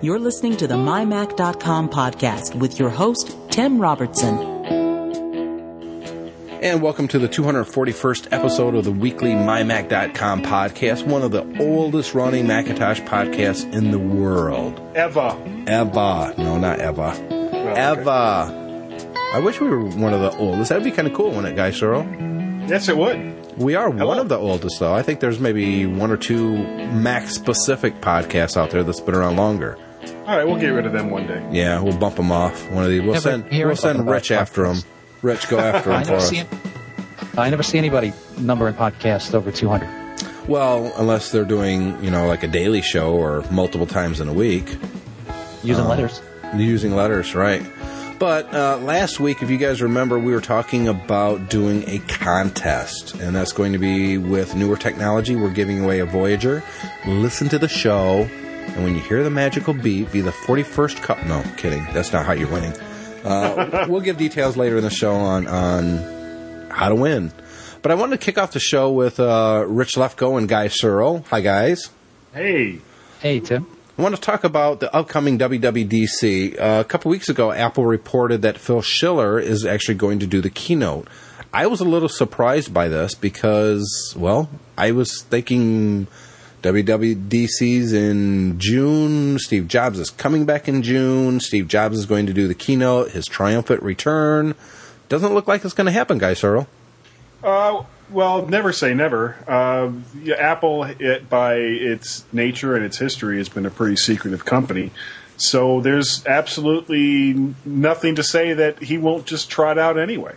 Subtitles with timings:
[0.00, 4.38] You're listening to the MyMac.com podcast with your host, Tim Robertson.
[6.62, 12.14] And welcome to the 241st episode of the weekly MyMac.com podcast, one of the oldest
[12.14, 14.80] running Macintosh podcasts in the world.
[14.94, 15.36] Ever.
[15.66, 16.34] Ever.
[16.38, 17.14] No, not Eva.
[17.30, 18.00] Oh, okay.
[18.00, 18.98] Eva.
[19.34, 20.68] I wish we were one of the oldest.
[20.68, 22.04] That'd be kind of cool, wouldn't it, Guy Serle?
[22.68, 23.34] Yes, it would.
[23.58, 24.06] We are Hello.
[24.06, 24.94] one of the oldest, though.
[24.94, 26.56] I think there's maybe one or two
[26.92, 29.76] Mac specific podcasts out there that's been around longer.
[30.26, 31.46] All right, we'll get rid of them one day.
[31.50, 32.70] Yeah, we'll bump them off.
[32.70, 33.00] One of these.
[33.02, 33.48] We'll Never send.
[33.50, 34.82] We'll send Rich after them.
[35.22, 36.28] Rich, go after I him for us.
[36.28, 36.42] see
[37.36, 39.88] I never see anybody numbering podcasts over 200.
[40.48, 44.32] Well, unless they're doing, you know, like a daily show or multiple times in a
[44.32, 44.76] week,
[45.62, 46.20] Using Uh, letters.
[46.56, 47.62] using letters, right?
[48.18, 53.14] But uh, last week, if you guys remember, we were talking about doing a contest,
[53.14, 55.36] and that's going to be with newer technology.
[55.36, 56.62] We're giving away a Voyager.
[57.06, 58.28] Listen to the show,
[58.74, 61.24] and when you hear the magical beat, be the 41st cup.
[61.26, 61.84] No, kidding.
[61.92, 62.72] That's not how you're winning.
[63.24, 67.32] Uh, we'll give details later in the show on on how to win.
[67.82, 71.24] But I wanted to kick off the show with uh, Rich Lefko and Guy Serle.
[71.28, 71.90] Hi, guys.
[72.32, 72.80] Hey,
[73.20, 73.66] Hey, Tim.
[73.98, 76.56] I want to talk about the upcoming WWDC.
[76.56, 80.40] Uh, a couple weeks ago, Apple reported that Phil Schiller is actually going to do
[80.40, 81.08] the keynote.
[81.52, 86.06] I was a little surprised by this because, well, I was thinking
[86.62, 89.38] WWDC's in June.
[89.38, 91.40] Steve Jobs is coming back in June.
[91.40, 94.54] Steve Jobs is going to do the keynote, his triumphant return.
[95.08, 96.66] Doesn't look like it's going to happen, Guy Serle.
[97.42, 99.36] uh, well, never say never.
[99.46, 99.92] Uh,
[100.22, 104.90] yeah, Apple, it, by its nature and its history, has been a pretty secretive company.
[105.36, 110.34] So there's absolutely nothing to say that he won't just trot out anyway.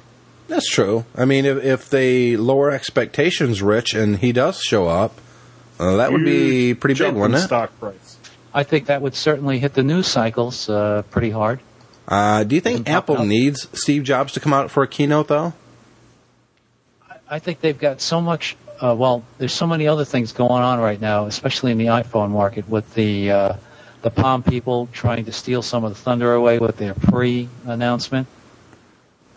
[0.48, 1.06] That's true.
[1.16, 5.20] I mean, if, if they lower expectations, Rich, and he does show up,
[5.82, 7.44] uh, that would be Huge pretty big, jump wouldn't it?
[7.44, 8.18] Stock price.
[8.54, 11.60] I think that would certainly hit the news cycles uh, pretty hard.
[12.08, 13.28] Uh, do you think Apple out.
[13.28, 15.54] needs Steve Jobs to come out for a keynote, though?
[17.30, 18.58] I think they've got so much.
[18.80, 22.32] Uh, well, there's so many other things going on right now, especially in the iPhone
[22.32, 23.54] market, with the uh,
[24.02, 28.28] the Palm people trying to steal some of the thunder away with their pre-announcement.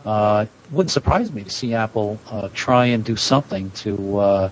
[0.05, 4.51] Uh, it wouldn't surprise me to see Apple uh, try and do something to, uh,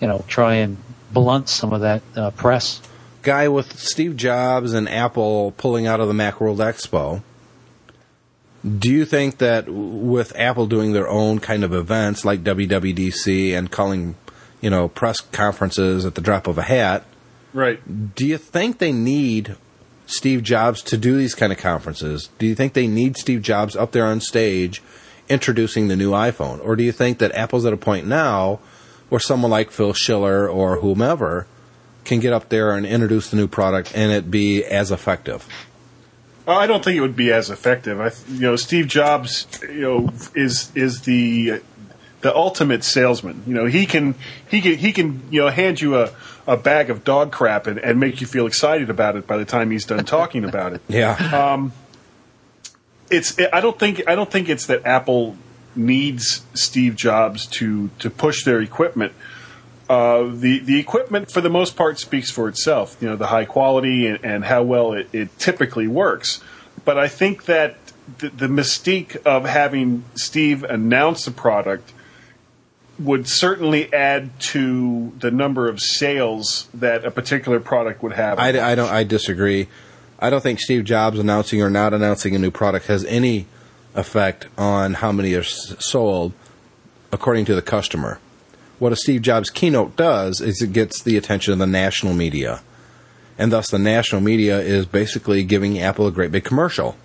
[0.00, 0.76] you know, try and
[1.12, 2.80] blunt some of that uh, press.
[3.22, 7.22] Guy with Steve Jobs and Apple pulling out of the Macworld Expo.
[8.78, 13.70] Do you think that with Apple doing their own kind of events like WWDC and
[13.70, 14.16] calling,
[14.60, 17.04] you know, press conferences at the drop of a hat,
[17.54, 18.14] Right.
[18.14, 19.56] do you think they need
[20.06, 22.28] Steve Jobs to do these kind of conferences?
[22.38, 24.82] Do you think they need Steve Jobs up there on stage
[25.28, 26.60] introducing the new iPhone?
[26.64, 28.60] Or do you think that Apple's at a point now
[29.10, 31.46] where someone like Phil Schiller or whomever
[32.04, 35.46] can get up there and introduce the new product and it be as effective?
[36.48, 38.00] Uh, I don't think it would be as effective.
[38.00, 41.60] I, you know, Steve Jobs, you know, is is the
[42.22, 43.42] the ultimate salesman.
[43.46, 44.14] You know, he can
[44.48, 46.10] he can he can you know hand you a,
[46.46, 49.44] a bag of dog crap and, and make you feel excited about it by the
[49.44, 50.80] time he's done talking about it.
[50.88, 51.68] Yeah.
[53.10, 55.36] It's I don't think I don't think it's that Apple
[55.74, 59.12] needs Steve Jobs to to push their equipment.
[59.88, 62.96] Uh, the the equipment for the most part speaks for itself.
[63.00, 66.42] You know the high quality and, and how well it, it typically works.
[66.84, 67.76] But I think that
[68.18, 71.92] the, the mystique of having Steve announce the product
[72.98, 78.38] would certainly add to the number of sales that a particular product would have.
[78.38, 78.90] I, I don't.
[78.90, 79.68] I disagree.
[80.18, 83.46] I don't think Steve Jobs announcing or not announcing a new product has any
[83.94, 86.32] effect on how many are sold,
[87.12, 88.20] according to the customer.
[88.78, 92.62] What a Steve Jobs keynote does is it gets the attention of the national media,
[93.38, 96.96] and thus the national media is basically giving Apple a great big commercial,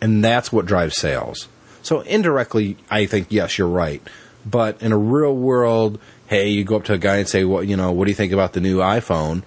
[0.00, 1.48] and that's what drives sales.
[1.82, 4.02] So indirectly, I think yes, you're right.
[4.44, 7.66] But in a real world, hey, you go up to a guy and say, "What
[7.66, 7.92] you know?
[7.92, 9.42] What do you think about the new iPhone?"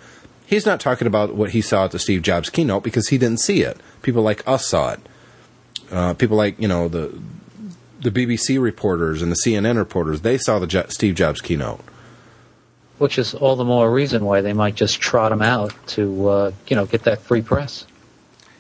[0.46, 3.40] He's not talking about what he saw at the Steve Jobs keynote because he didn't
[3.40, 3.78] see it.
[4.04, 5.00] People like us saw it.
[5.96, 7.18] Uh, people like you know the
[8.02, 11.80] the BBC reporters and the CNN reporters they saw the Jo- Steve Jobs keynote.
[12.98, 16.52] which is all the more reason why they might just trot him out to uh,
[16.68, 17.86] you know get that free press.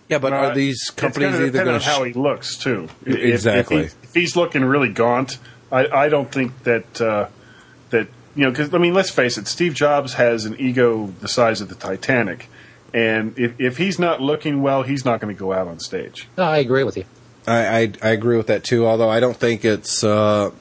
[0.08, 2.88] Yeah, but Uh, are these companies it's either going on to how he looks too?
[3.06, 3.78] If- if Exactly.
[3.78, 5.38] he- If, he's looking really gaunt,
[5.72, 7.28] I, I don't think that uh,
[7.90, 11.28] that you know because I mean let's face it, Steve Jobs has an ego the
[11.28, 12.48] size of the Titanic,
[12.94, 16.30] and if, if he's not looking well, he's not going to go out on stage.
[16.38, 17.04] No, I agree with you.
[17.48, 18.86] I, I I agree with that too.
[18.88, 20.04] Although I don't think it's.
[20.04, 20.52] Uh,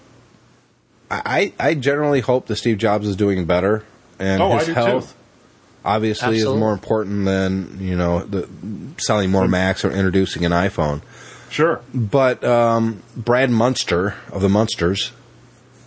[1.10, 3.84] I I generally hope that Steve Jobs is doing better
[4.18, 4.80] and Oh, I his do too.
[4.80, 5.16] health
[5.84, 6.54] obviously Absolutely.
[6.54, 8.48] is more important than you know the
[8.98, 11.02] selling more Macs or introducing an iPhone.
[11.50, 11.80] Sure.
[11.92, 15.12] But um, Brad Munster of the Munsters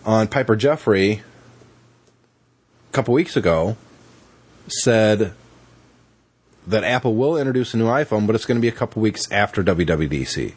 [0.06, 3.76] on Piper Jaffray a couple weeks ago
[4.68, 5.34] said
[6.66, 9.30] that Apple will introduce a new iPhone, but it's going to be a couple weeks
[9.32, 10.54] after WWDC.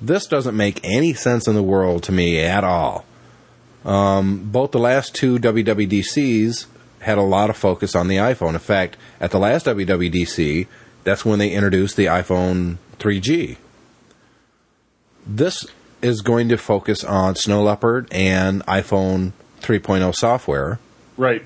[0.00, 3.04] This doesn't make any sense in the world to me at all.
[3.84, 6.66] Um, both the last two WWDCs
[7.00, 8.54] had a lot of focus on the iPhone.
[8.54, 10.66] In fact, at the last WWDC,
[11.04, 13.56] that's when they introduced the iPhone 3G.
[15.26, 15.66] This
[16.02, 20.78] is going to focus on Snow Leopard and iPhone 3.0 software.
[21.16, 21.44] Right.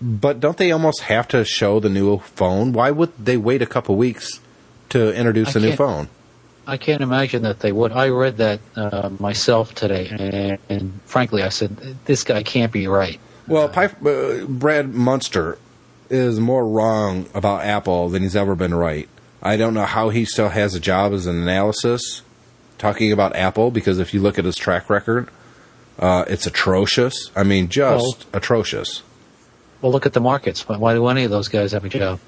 [0.00, 2.72] But don't they almost have to show the new phone?
[2.72, 4.40] Why would they wait a couple weeks
[4.90, 6.08] to introduce I a new phone?
[6.68, 7.92] I can't imagine that they would.
[7.92, 12.86] I read that uh, myself today, and, and frankly, I said this guy can't be
[12.86, 13.18] right.
[13.46, 15.58] Well, Pipe, uh, Brad Munster
[16.10, 19.08] is more wrong about Apple than he's ever been right.
[19.42, 22.20] I don't know how he still has a job as an analysis
[22.76, 25.30] talking about Apple because if you look at his track record,
[25.98, 27.30] uh, it's atrocious.
[27.34, 29.02] I mean, just atrocious.
[29.80, 30.68] Well, look at the markets.
[30.68, 32.20] Why, why do any of those guys have a job?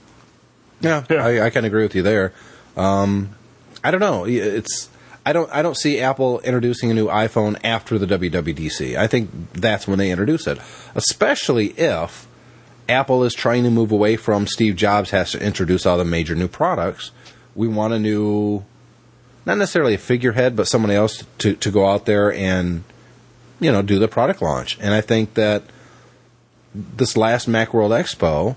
[0.80, 1.22] Yeah, Yeah.
[1.22, 2.32] I, I can agree with you there.
[2.74, 3.34] Um,
[3.82, 4.24] I don't know.
[4.24, 4.88] It's
[5.24, 8.96] I don't I don't see Apple introducing a new iPhone after the WWDC.
[8.96, 10.58] I think that's when they introduce it,
[10.94, 12.26] especially if
[12.88, 16.34] Apple is trying to move away from Steve Jobs has to introduce all the major
[16.34, 17.10] new products.
[17.54, 18.64] We want a new,
[19.46, 22.84] not necessarily a figurehead, but someone else to to go out there and
[23.60, 24.78] you know do the product launch.
[24.80, 25.64] And I think that
[26.74, 28.56] this last Macworld Expo,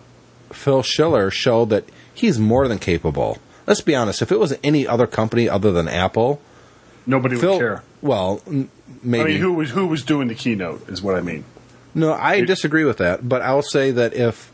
[0.51, 3.37] Phil Schiller showed that he's more than capable.
[3.67, 4.21] Let's be honest.
[4.21, 6.41] If it was any other company other than Apple,
[7.05, 7.83] Nobody Phil, would care.
[8.01, 8.41] well,
[9.01, 11.43] maybe I mean, who was who was doing the keynote is what I mean.
[11.95, 13.27] No, I It- disagree with that.
[13.27, 14.51] But I'll say that if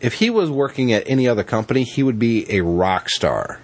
[0.00, 3.60] if he was working at any other company, he would be a rock star.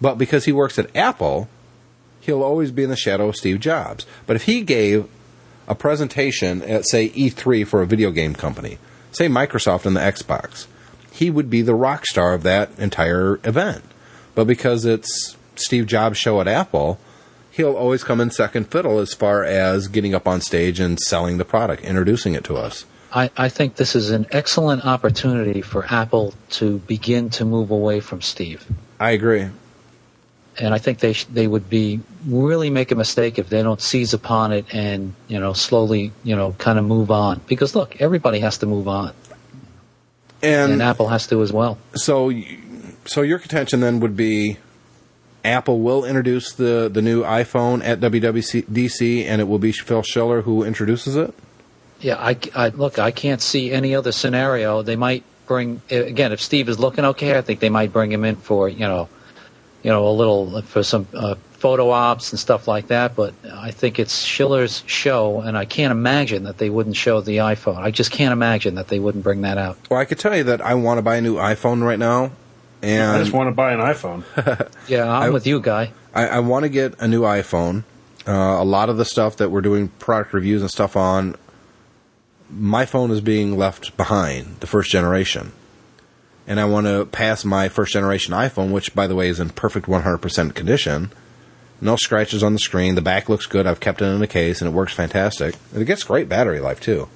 [0.00, 1.48] But because he works at Apple,
[2.20, 4.04] he'll always be in the shadow of Steve Jobs.
[4.26, 5.06] But if he gave
[5.68, 8.78] a presentation at say E3 for a video game company,
[9.12, 10.66] say Microsoft and the Xbox,
[11.12, 13.84] he would be the rock star of that entire event.
[14.34, 16.98] But because it's Steve Jobs' show at Apple,
[17.50, 21.36] he'll always come in second fiddle as far as getting up on stage and selling
[21.38, 22.86] the product, introducing it to us.
[23.14, 28.00] I, I think this is an excellent opportunity for Apple to begin to move away
[28.00, 28.66] from Steve.
[28.98, 29.48] I agree.
[30.58, 33.80] and I think they sh- they would be really make a mistake if they don't
[33.80, 38.00] seize upon it and you know slowly you know kind of move on because look
[38.00, 39.12] everybody has to move on
[40.42, 41.78] And, and Apple has to as well.
[41.94, 42.32] so,
[43.04, 44.58] so your contention then would be
[45.44, 50.42] Apple will introduce the, the new iPhone at WWDC, and it will be Phil Schiller
[50.42, 51.34] who introduces it.
[52.00, 54.82] Yeah, I, I look I can't see any other scenario.
[54.82, 57.38] They might bring again if Steve is looking okay.
[57.38, 59.08] I think they might bring him in for you know
[59.82, 63.14] you know a little for some uh, photo ops and stuff like that.
[63.14, 67.36] But I think it's Schiller's show, and I can't imagine that they wouldn't show the
[67.36, 67.76] iPhone.
[67.76, 69.78] I just can't imagine that they wouldn't bring that out.
[69.88, 72.32] Well, I could tell you that I want to buy a new iPhone right now,
[72.82, 74.24] and I just want to buy an iPhone.
[74.88, 75.92] Yeah, I'm I- with you, guy.
[76.12, 77.84] I, I want to get a new iPhone.
[78.26, 81.36] Uh, a lot of the stuff that we're doing product reviews and stuff on,
[82.50, 85.52] my phone is being left behind, the first generation.
[86.46, 89.50] And I want to pass my first generation iPhone, which, by the way, is in
[89.50, 91.12] perfect 100% condition.
[91.82, 92.94] No scratches on the screen.
[92.94, 93.66] The back looks good.
[93.66, 95.56] I've kept it in a case, and it works fantastic.
[95.72, 97.08] And it gets great battery life, too.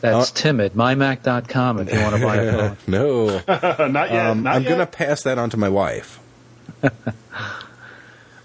[0.00, 0.72] That's Uh, timid.
[0.74, 2.76] MyMac.com if you want to buy a phone.
[2.88, 3.26] No.
[3.88, 4.26] not yet.
[4.26, 6.18] Um, not I'm going to pass that on to my wife.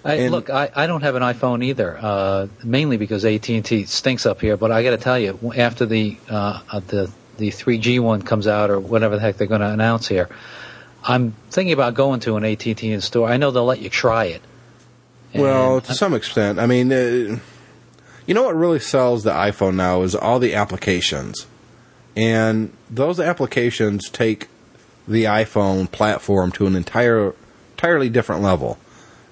[0.05, 3.63] I, And- look, I, I don't have an iPhone either, uh, mainly because AT and
[3.65, 4.57] T stinks up here.
[4.57, 8.69] But I got to tell you, after the uh, the the 3G one comes out
[8.69, 10.29] or whatever the heck they're going to announce here,
[11.03, 13.29] I'm thinking about going to an AT and T store.
[13.29, 14.41] I know they'll let you try it.
[15.41, 16.59] Well, to some extent.
[16.59, 17.39] I mean, uh,
[18.25, 21.45] you know what really sells the iPhone now is all the applications.
[22.15, 24.47] And those applications take
[25.07, 27.33] the iPhone platform to an entire
[27.75, 28.77] entirely different level.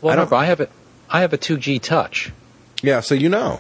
[0.02, 0.68] well, I don't- remember, I have a
[1.10, 2.32] I have a 2G touch.
[2.82, 3.60] Yeah, so you know.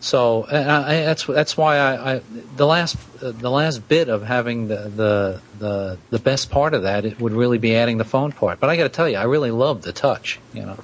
[0.00, 2.20] So I- that's that's why I, I
[2.56, 6.82] the last uh, the last bit of having the, the the the best part of
[6.84, 8.60] that it would really be adding the phone part.
[8.60, 10.38] But I got to tell you, I really love the touch.
[10.54, 10.78] You know,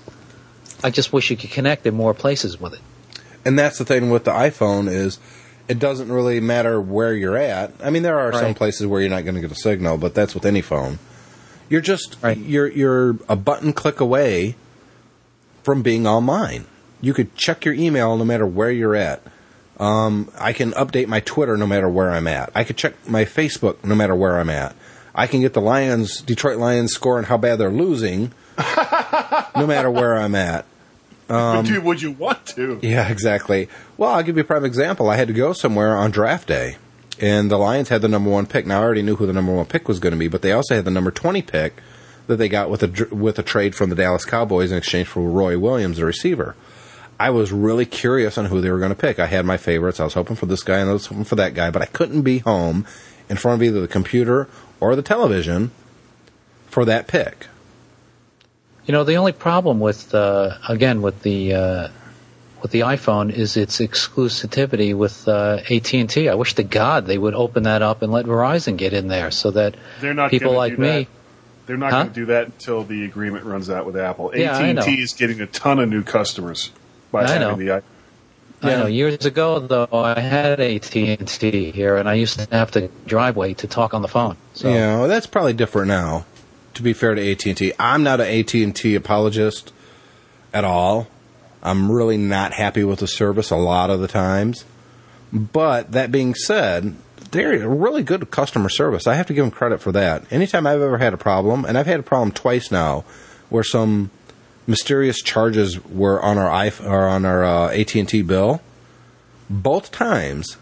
[0.82, 2.80] I just wish you could connect in more places with it.
[3.44, 5.18] And that's the thing with the iPhone is
[5.68, 7.72] it doesn't really matter where you're at.
[7.82, 10.14] I mean, there are some places where you're not going to get a signal, but
[10.14, 10.98] that's with any phone.
[11.68, 12.36] You're just Right.
[12.36, 14.54] you're you're a button click away
[15.62, 16.66] from being online.
[17.00, 19.22] You could check your email no matter where you're at.
[19.78, 22.50] Um, I can update my Twitter no matter where I'm at.
[22.54, 24.74] I could check my Facebook no matter where I'm at.
[25.14, 29.90] I can get the Lions, Detroit Lions score and how bad they're losing, no matter
[29.90, 30.64] where I'm at.
[31.28, 32.78] Dude, would you want to?
[32.82, 33.68] Yeah, exactly.
[33.96, 35.10] Well, I'll give you a prime example.
[35.10, 36.76] I had to go somewhere on draft day,
[37.20, 38.66] and the Lions had the number one pick.
[38.66, 40.52] Now I already knew who the number one pick was going to be, but they
[40.52, 41.74] also had the number twenty pick
[42.28, 45.20] that they got with a with a trade from the Dallas Cowboys in exchange for
[45.28, 46.54] Roy Williams, the receiver.
[47.18, 49.18] I was really curious on who they were going to pick.
[49.18, 50.00] I had my favorites.
[50.00, 51.86] I was hoping for this guy and I was hoping for that guy, but I
[51.86, 52.86] couldn't be home
[53.30, 54.48] in front of either the computer
[54.80, 55.70] or the television
[56.68, 57.46] for that pick.
[58.86, 61.88] You know, the only problem with uh, again with the uh,
[62.62, 66.28] with the iPhone is its exclusivity with uh, AT and T.
[66.28, 69.30] I wish to God they would open that up and let Verizon get in there,
[69.30, 70.86] so that They're not people like me.
[71.04, 71.06] that.
[71.66, 71.98] They're not Huh?
[72.04, 74.30] going to do that until the agreement runs out with Apple.
[74.34, 74.82] Yeah, I know.
[74.82, 76.70] AT&T is getting a ton of new customers
[77.10, 77.56] by I having know.
[77.56, 77.82] the i-
[78.62, 78.86] I know.
[78.86, 82.88] Years ago, though, I had AT and T here, and I used to have to
[83.04, 84.36] driveway to talk on the phone.
[84.54, 86.24] So Yeah, well, that's probably different now.
[86.76, 89.72] To be fair to AT and T, I'm not an AT and T apologist
[90.52, 91.08] at all.
[91.62, 94.66] I'm really not happy with the service a lot of the times.
[95.32, 96.94] But that being said,
[97.30, 99.06] they're really good customer service.
[99.06, 100.30] I have to give them credit for that.
[100.30, 103.04] Anytime I've ever had a problem, and I've had a problem twice now,
[103.48, 104.10] where some
[104.66, 108.60] mysterious charges were on our iPhone or on our uh, AT and T bill,
[109.48, 110.58] both times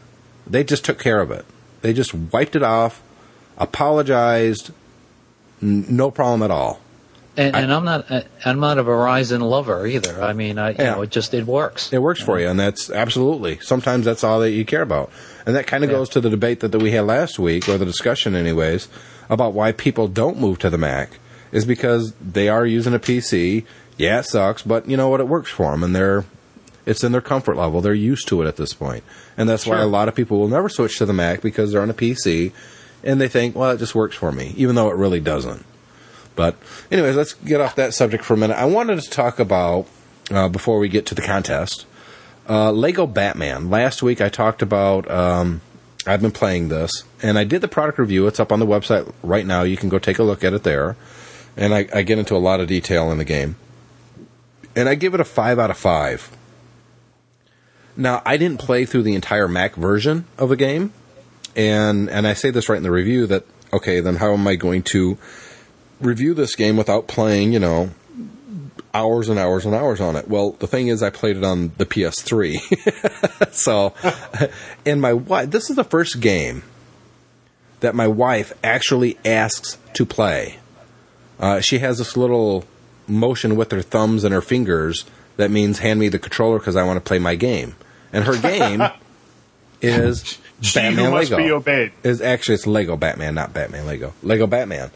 [0.47, 1.44] they just took care of it.
[1.80, 3.02] They just wiped it off,
[3.59, 4.71] apologized,
[5.64, 6.78] n- no problem at all.
[7.37, 10.23] and, and I'm not uh, I'm not a Verizon lover either.
[10.23, 10.94] I mean, I you Yeah.
[10.94, 11.92] know, it just it works.
[11.92, 13.59] It works for you, and that's absolutely.
[13.61, 15.11] Sometimes that's all that you care about,
[15.47, 15.97] and that kind of Yeah.
[15.97, 18.87] goes to the debate that, that we had last week, or the discussion, anyways,
[19.28, 21.18] about why people don't move to the Mac
[21.50, 23.64] is because they are using a PC.
[23.97, 25.21] Yeah, it sucks, but you know what?
[25.21, 26.25] It works for them, and they're
[26.87, 27.80] it's in their comfort level.
[27.80, 29.02] They're used to it at this point,
[29.38, 31.80] and that's why a lot of people will never switch to the Mac because they're
[31.80, 32.52] on a PC,
[33.04, 35.64] and they think, well, it just works for me, even though it really doesn't.
[36.37, 36.56] But
[36.90, 38.56] anyways, let's get off that subject for a minute.
[38.56, 39.87] I wanted to talk about
[40.30, 41.87] uh, before we get to the contest.
[42.49, 43.70] Uh, Lego Batman.
[43.70, 45.11] Last week I talked about.
[45.11, 45.61] Um,
[46.06, 48.26] I've been playing this, and I did the product review.
[48.26, 49.62] It's up on the website right now.
[49.62, 50.96] You can go take a look at it there,
[51.56, 53.56] and I, I get into a lot of detail in the game.
[54.76, 56.30] And I give it a five out of five.
[57.96, 60.92] Now I didn't play through the entire Mac version of the game,
[61.56, 64.56] and and I say this right in the review that okay, then how am I
[64.56, 65.18] going to
[66.00, 67.90] review this game without playing, you know,
[68.92, 70.28] hours and hours and hours on it.
[70.28, 73.52] Well, the thing is, I played it on the PS3.
[73.52, 73.94] so,
[74.87, 76.62] and my wife, this is the first game
[77.80, 80.58] that my wife actually asks to play.
[81.38, 82.64] Uh, she has this little
[83.06, 85.04] motion with her thumbs and her fingers
[85.37, 87.75] that means hand me the controller because I want to play my game.
[88.12, 88.82] And her game
[89.82, 91.92] is She Batman must Lego be obeyed.
[92.02, 94.12] is actually it's Lego Batman, not Batman Lego.
[94.23, 94.90] Lego Batman.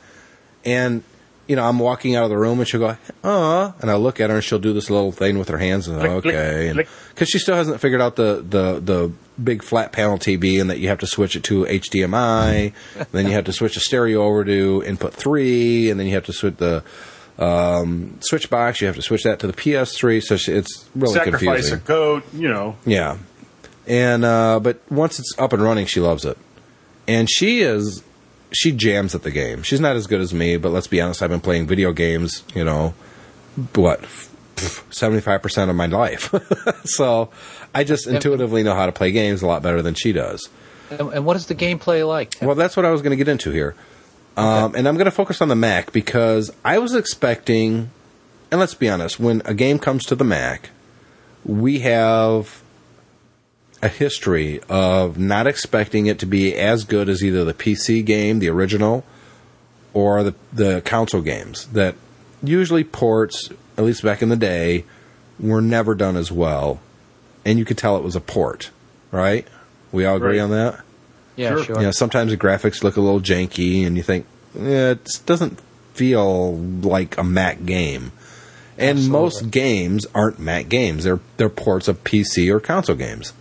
[0.64, 1.02] And
[1.46, 4.20] you know, I'm walking out of the room and she'll go, "Oh," and I look
[4.20, 7.30] at her and she'll do this little thing with her hands and click, okay, because
[7.30, 10.88] she still hasn't figured out the the the big flat panel TV and that you
[10.88, 12.75] have to switch it to HDMI,
[13.12, 16.26] then you have to switch the stereo over to input three, and then you have
[16.26, 16.84] to switch the
[17.38, 18.82] um, switch box.
[18.82, 21.62] You have to switch that to the PS3, so it's really Sacrifice confusing.
[21.62, 22.76] Sacrifice a goat, you know.
[22.84, 23.16] Yeah.
[23.88, 26.38] And uh but once it's up and running, she loves it.
[27.09, 28.04] And she is
[28.52, 29.62] she jams at the game.
[29.62, 32.45] She's not as good as me, but let's be honest, I've been playing video games,
[32.54, 32.95] you know,
[33.75, 34.02] what
[34.57, 36.35] 75% of my life.
[36.85, 37.30] so
[37.75, 40.49] I just intuitively know how to play games a lot better than she does.
[40.90, 42.37] And, and what is the gameplay like?
[42.40, 43.75] Well, that's what I was going to get into here.
[44.37, 47.90] Um, and I'm going to focus on the Mac because I was expecting,
[48.50, 50.71] and let's be honest, when a game comes to the Mac,
[51.45, 52.62] we have
[53.82, 58.38] a history of not expecting it to be as good as either the PC game,
[58.40, 59.04] the original,
[59.94, 61.94] or the, the console games that
[62.42, 64.85] usually ports, at least back in the day,
[65.38, 66.80] were never done as well.
[67.44, 68.70] And you could tell it was a port,
[69.12, 69.47] right?
[69.92, 70.44] We all agree Right.
[70.44, 70.80] on that?
[71.37, 71.64] yeah, sure.
[71.64, 71.76] sure.
[71.76, 74.26] You know, sometimes the graphics look a little janky, and you think
[74.58, 75.61] eh, it doesn't
[75.94, 78.11] feel like a Mac game.
[78.76, 79.11] And Absolutely.
[79.20, 83.32] most games aren't Mac games; they're they're ports of PC or console games.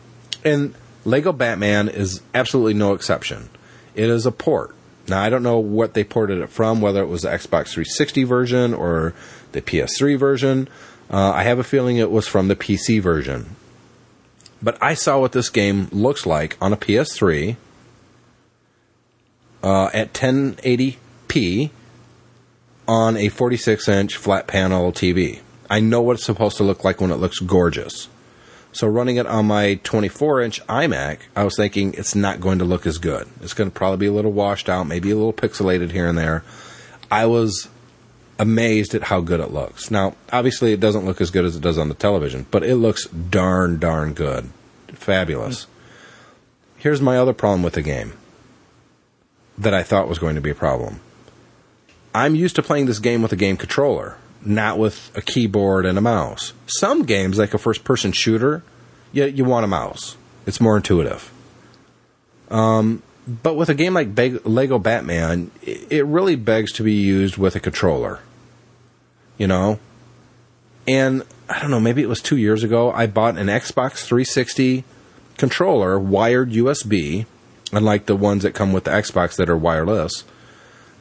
[0.44, 0.74] And
[1.06, 3.50] Lego Batman is absolutely no exception.
[3.96, 4.76] It is a port.
[5.08, 8.24] Now I don't know what they ported it from, whether it was the Xbox 360
[8.26, 9.14] version or
[9.54, 10.68] the PS3 version.
[11.10, 13.56] Uh, I have a feeling it was from the PC version.
[14.62, 17.56] But I saw what this game looks like on a PS3
[19.64, 21.70] uh, at 1080p
[22.88, 25.42] on a 46 inch flat panel TV.
[25.70, 28.08] I know what it's supposed to look like when it looks gorgeous.
[28.78, 32.66] So running it on my 24 inch iMac, I was thinking it's not going to
[32.66, 33.28] look as good.
[33.42, 36.16] It's going to probably be a little washed out, maybe a little pixelated here and
[36.16, 36.44] there.
[37.10, 37.70] I was
[38.38, 39.90] amazed at how good it looks.
[39.90, 42.76] Now, obviously, it doesn't look as good as it does on the television, but it
[42.76, 44.48] looks darn, darn good.
[44.90, 45.66] Fabulous.
[46.78, 48.14] Here's my other problem with the game
[49.58, 51.00] that I thought was going to be a problem.
[52.14, 55.98] I'm used to playing this game with a game controller, not with a keyboard and
[55.98, 56.54] a mouse.
[56.68, 58.64] Some games, like a first person shooter,
[59.12, 60.18] you, you want a mouse.
[60.46, 61.32] It's more intuitive.
[62.50, 66.94] Um, but with a game like Beg- Lego Batman, it, it really begs to be
[66.94, 68.20] used with a controller.
[69.38, 69.80] You know?
[70.88, 74.86] And I don't know, maybe it was two years ago, I bought an Xbox 360
[75.38, 77.26] controller, wired USB,
[77.72, 80.24] unlike the ones that come with the Xbox that are wireless,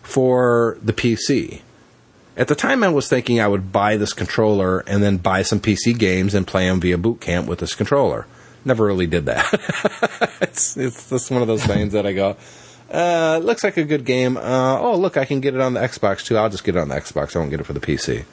[0.03, 1.63] for the PC.
[2.37, 5.59] At the time, I was thinking I would buy this controller and then buy some
[5.59, 8.27] PC games and play them via boot camp with this controller.
[8.65, 9.47] Never really did that.
[10.41, 12.37] it's it's just one of those things that I go,
[12.91, 14.37] uh, looks like a good game.
[14.37, 16.37] Uh, oh, look, I can get it on the Xbox too.
[16.37, 17.35] I'll just get it on the Xbox.
[17.35, 18.25] I won't get it for the PC.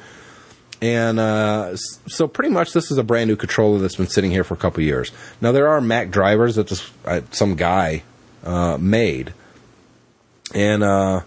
[0.81, 4.43] And uh, so, pretty much, this is a brand new controller that's been sitting here
[4.43, 5.11] for a couple years.
[5.39, 8.03] Now, there are Mac drivers that this, uh, some guy
[8.43, 9.33] uh, made,
[10.53, 11.21] and uh,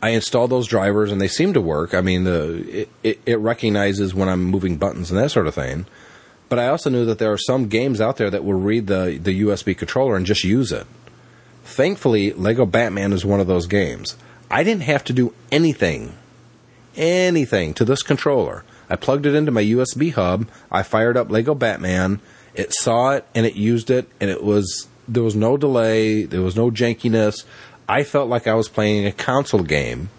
[0.00, 1.92] I installed those drivers, and they seem to work.
[1.92, 5.54] I mean, the it, it, it recognizes when I'm moving buttons and that sort of
[5.54, 5.86] thing.
[6.48, 9.18] But I also knew that there are some games out there that will read the
[9.22, 10.86] the USB controller and just use it.
[11.64, 14.16] Thankfully, Lego Batman is one of those games.
[14.50, 16.14] I didn't have to do anything,
[16.96, 18.64] anything to this controller.
[18.88, 20.48] I plugged it into my USB hub.
[20.70, 22.20] I fired up Lego Batman.
[22.54, 26.24] It saw it and it used it, and it was there was no delay.
[26.24, 27.44] There was no jankiness.
[27.88, 30.10] I felt like I was playing a console game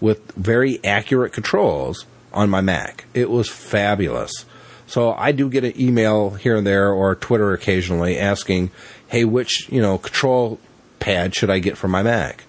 [0.00, 3.06] with very accurate controls on my Mac.
[3.14, 4.44] It was fabulous.
[4.86, 8.70] So I do get an email here and there or Twitter occasionally asking,
[9.08, 10.58] "Hey, which you know control
[10.98, 12.44] pad should I get for my Mac?"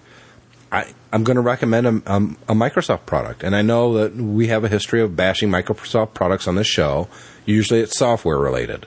[0.70, 2.16] I, I'm going to recommend a,
[2.48, 6.48] a Microsoft product, and I know that we have a history of bashing Microsoft products
[6.48, 7.08] on this show.
[7.44, 8.86] Usually, it's software related,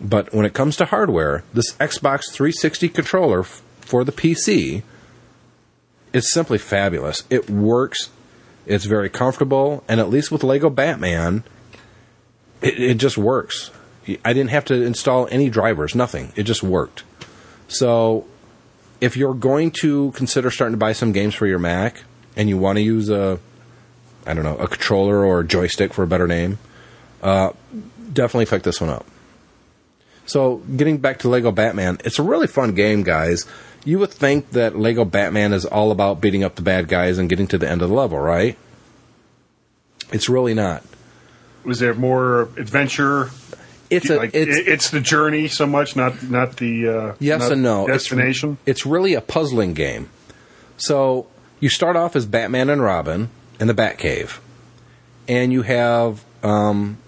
[0.00, 3.44] but when it comes to hardware, this Xbox 360 controller
[3.92, 4.82] for the PC
[6.14, 7.24] is simply fabulous.
[7.28, 8.08] It works.
[8.64, 11.44] It's very comfortable, and at least with Lego Batman,
[12.62, 13.70] it, it just works.
[14.24, 16.32] I didn't have to install any drivers, nothing.
[16.36, 17.04] It just worked.
[17.68, 18.24] So,
[19.02, 22.02] if you're going to consider starting to buy some games for your Mac
[22.34, 23.38] and you want to use a,
[24.24, 26.58] I don't know, a controller or a joystick for a better name,
[27.22, 27.52] uh,
[28.10, 29.04] definitely pick this one up.
[30.24, 33.44] So, getting back to Lego Batman, it's a really fun game, guys.
[33.84, 37.28] You would think that Lego Batman is all about beating up the bad guys and
[37.28, 38.56] getting to the end of the level, right?
[40.12, 40.84] It's really not.
[41.64, 43.30] Was there more adventure?
[43.90, 47.52] It's a like, it's it's the journey so much, not not the uh, Yes not
[47.52, 47.82] and no.
[47.84, 48.58] It's- destination.
[48.66, 50.08] It's, really a puzzling game.
[50.76, 51.26] So
[51.60, 54.38] you start off as Batman and Robin in the Batcave,
[55.28, 56.98] and you have um,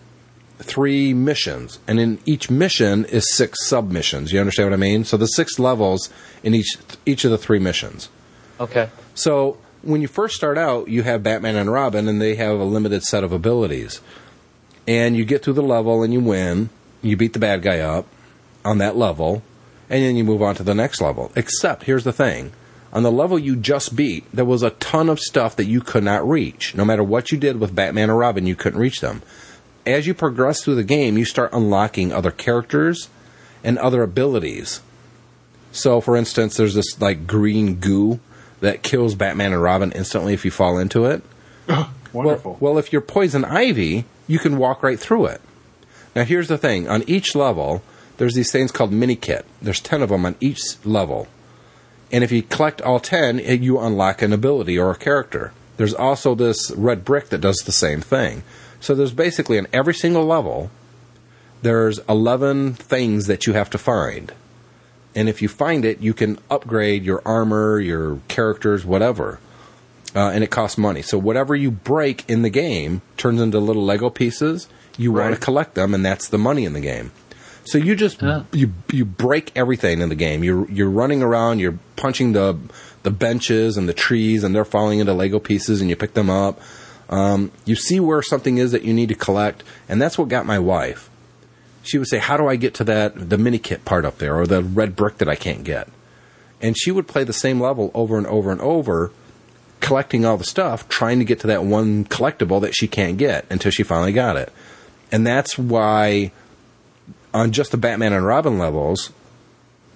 [0.59, 4.33] three missions, and in each mission is six submissions.
[4.33, 5.05] You understand what I mean?
[5.05, 6.11] So the six levels
[6.43, 8.09] in each each of the three missions.
[8.61, 8.89] Okay.
[9.15, 12.65] So when you first start out, you have Batman and Robin, and they have a
[12.65, 14.01] limited set of abilities.
[14.87, 16.71] And you get through the level and you win.
[17.03, 18.07] You beat the bad guy up
[18.65, 19.43] on that level,
[19.91, 21.31] and then you move on to the next level.
[21.37, 22.53] Except, here's the thing
[22.95, 26.05] on the level you just beat, there was a ton of stuff that you could
[26.05, 26.77] not reach.
[26.77, 29.21] No matter what you did with Batman or Robin, you couldn't reach them.
[29.87, 33.09] As you progress through the game, you start unlocking other characters
[33.63, 34.81] and other abilities.
[35.73, 38.21] So, for instance, there's this like green goo
[38.61, 41.23] that kills Batman and Robin instantly if you fall into it.
[41.69, 42.53] Ah, wonderful.
[42.61, 45.41] Well, well, if you're poison ivy, you can walk right through it.
[46.15, 47.83] Now, here's the thing: on each level,
[48.17, 49.45] there's these things called mini kit.
[49.61, 51.27] There's ten of them on each level,
[52.13, 55.53] and if you collect all ten, you unlock an ability or a character.
[55.77, 58.45] There's also this red brick that does the same thing.
[58.85, 60.71] So there's basically in every single level,
[61.63, 64.31] there's 11 things that you have to find.
[65.15, 69.39] And if you find it, you can upgrade your armor, your characters, whatever.
[70.15, 71.01] Uh, and it costs money.
[71.01, 74.69] So whatever you break in the game turns into little Lego pieces.
[74.99, 77.11] You want to collect them, and that's the money in the game.
[77.65, 78.43] So you just Huh.
[78.53, 80.45] you you break everything in the game.
[80.45, 81.59] You're you're running around.
[81.59, 82.59] You're punching the
[83.03, 86.29] the benches and the trees, and they're falling into Lego pieces, and you pick them
[86.29, 86.61] up.
[87.09, 90.47] Um, you see where something is that you need to collect, and that's what got
[90.47, 91.11] my wife.
[91.83, 94.37] She would say, "How do I get to that the mini kit part up there,
[94.37, 95.89] or the red brick that I can't get?"
[96.63, 99.11] And she would play the same level over and over and over,
[99.81, 103.45] collecting all the stuff, trying to get to that one collectible that she can't get
[103.51, 104.51] until she finally got it.
[105.13, 106.33] And that's why
[107.35, 109.11] on just the Batman and Robin levels,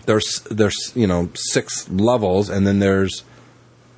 [0.05, 3.25] there's there's you know six levels, and then there's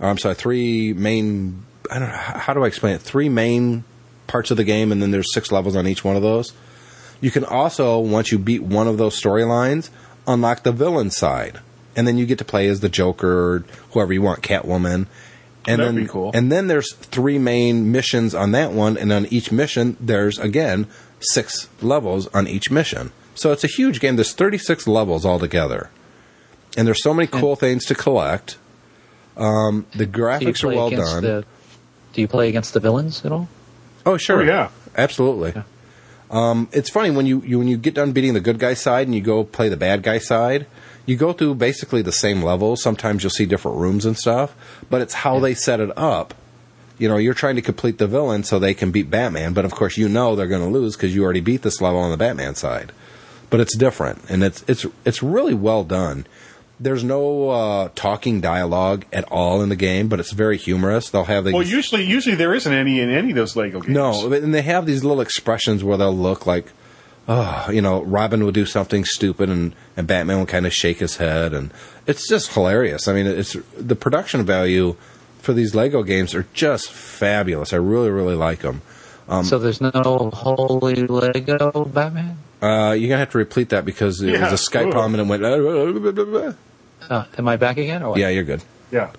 [0.01, 1.65] I'm sorry, three main.
[1.91, 3.01] I don't know how do I explain it.
[3.01, 3.85] Three main
[4.27, 6.53] parts of the game, and then there's six levels on each one of those.
[7.21, 9.91] You can also, once you beat one of those storylines,
[10.27, 11.59] unlock the villain side,
[11.97, 15.07] and then you get to play as the Joker or whoever you want, Catwoman.
[15.67, 16.31] And That'd then, be cool.
[16.33, 20.87] and then there's three main missions on that one, and on each mission there's again
[21.21, 23.13] six levels on each mission.
[23.35, 24.17] So it's a huge game.
[24.17, 25.91] There's 36 levels altogether,
[26.79, 28.57] and there's so many cool things to collect.
[29.37, 31.23] Um, the Do you graphics are well done.
[31.23, 31.45] the-
[32.13, 33.49] do you play against the villains at all?
[34.07, 34.69] Oh sure, Oh, yeah.
[34.97, 35.55] absolutely.
[36.31, 39.07] Um, it's funny when you, you when you get done beating the good guy side
[39.09, 40.67] and you go play the bad guy side.
[41.07, 42.83] You go through basically the same levels.
[42.83, 44.55] Sometimes you'll see different rooms and stuff,
[44.89, 46.35] but it's how they set it up.
[46.99, 49.73] You know, you're trying to complete the villain so they can beat Batman, but of
[49.73, 52.17] course you know they're going to lose because you already beat this level on the
[52.17, 52.93] Batman side.
[53.49, 56.27] But it's different, and it's it's it's really well done.
[56.83, 61.11] There's no uh, talking dialogue at all in the game, but it's very humorous.
[61.11, 63.93] They'll have these Well, usually, usually there isn't any in any of those Lego games.
[63.95, 66.73] no, and they have these little expressions where they'll look like,
[67.29, 71.01] oh, you know, Robin will do something stupid, and and Batman will kind of shake
[71.01, 71.71] his head, and
[72.07, 73.07] it's just hilarious.
[73.09, 74.97] I mean, it's the production value
[75.41, 77.75] for these Lego games are just fabulous.
[77.75, 78.81] I really, really like them.
[79.29, 79.91] Um, so there's no
[80.33, 82.39] holy Lego Batman.
[82.63, 84.51] Uh, you're gonna have to repeat that because it Yeah.
[84.51, 84.93] was a Skype Ugh.
[84.93, 85.45] problem and it went.
[85.45, 86.53] "Uh, blah, blah, blah, blah."
[87.11, 88.19] Uh, am I back again or what?
[88.19, 88.63] Yeah, you're good.
[88.91, 89.11] Yeah.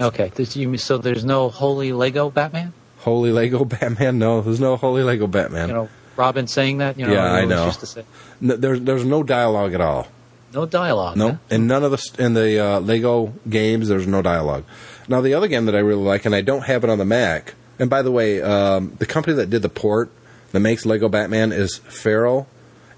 [0.00, 0.30] Okay.
[0.34, 2.72] Does you, so there's no holy Lego Batman.
[2.98, 4.18] Holy Lego Batman?
[4.18, 5.68] No, there's no Holy Lego Batman.
[5.68, 6.98] You know, Robin saying that.
[6.98, 7.66] You know, Yeah, I know.
[7.66, 8.04] Used to say,
[8.40, 10.06] No, there's there's no dialogue at all.
[10.54, 11.16] no dialogue.
[11.16, 11.36] No, huh?
[11.50, 14.64] in none of the in the uh, Lego games, there's no dialogue.
[15.08, 17.04] Now, the other game that I really like, and I don't have it on the
[17.04, 17.54] Mac.
[17.80, 20.10] And by the way, um, the company that did the port
[20.52, 22.46] that makes Lego Batman is Feral,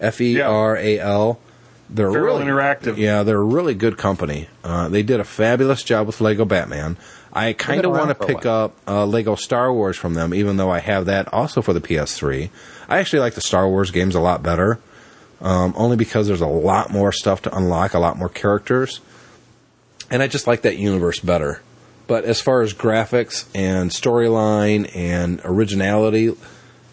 [0.00, 1.38] F E R A L.
[1.90, 2.96] They're Feral really Interactive.
[2.96, 4.48] Yeah, they're a really good company.
[4.64, 6.96] Uh, they did a fabulous job with Lego Batman.
[7.32, 10.70] I kind of want to pick up uh, Lego Star Wars from them, even though
[10.70, 12.50] I have that also for the PS3.
[12.88, 14.78] I actually like the Star Wars games a lot better
[15.42, 19.00] um, only because there's a lot more stuff to unlock, a lot more characters,
[20.10, 21.60] and I just like that universe better.
[22.06, 26.34] But as far as graphics and storyline and originality,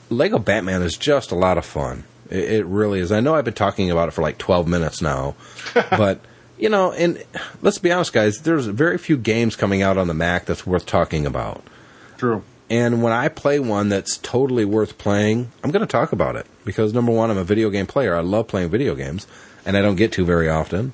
[0.09, 2.03] Lego Batman is just a lot of fun.
[2.29, 3.11] It, it really is.
[3.11, 5.35] I know I've been talking about it for like 12 minutes now,
[5.91, 6.21] but
[6.57, 7.23] you know, and
[7.61, 8.41] let's be honest, guys.
[8.41, 11.63] There's very few games coming out on the Mac that's worth talking about.
[12.17, 12.43] True.
[12.69, 16.45] And when I play one that's totally worth playing, I'm going to talk about it
[16.65, 18.15] because number one, I'm a video game player.
[18.15, 19.25] I love playing video games,
[19.65, 20.93] and I don't get to very often.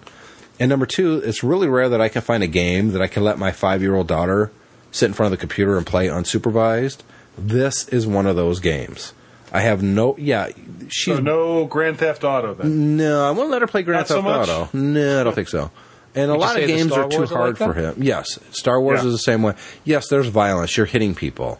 [0.59, 3.23] And number two, it's really rare that I can find a game that I can
[3.23, 4.51] let my five year old daughter
[4.91, 6.99] sit in front of the computer and play unsupervised.
[7.37, 9.11] This is one of those games.
[9.55, 10.49] I have no, yeah,
[10.89, 12.97] she's So no Grand Theft Auto then.
[12.97, 14.49] no, I won't let her play Grand Not Theft much?
[14.49, 14.69] Auto.
[14.77, 15.71] No, I don't think so.
[16.13, 17.95] And a Would you lot of games are too Wars are hard like for him.
[18.01, 19.07] Yes, Star Wars Yeah.
[19.07, 19.53] is the same way.
[19.83, 20.77] Yes, there's violence.
[20.77, 21.59] You're hitting people,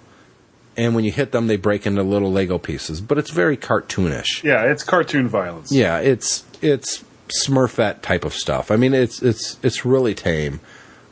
[0.77, 3.01] and when you hit them, they break into little Lego pieces.
[3.01, 4.43] But it's very cartoonish.
[4.43, 5.71] Yeah, it's cartoon violence.
[5.71, 7.03] Yeah, it's it's
[7.43, 8.71] Smurfette type of stuff.
[8.71, 10.59] I mean, it's it's it's really tame.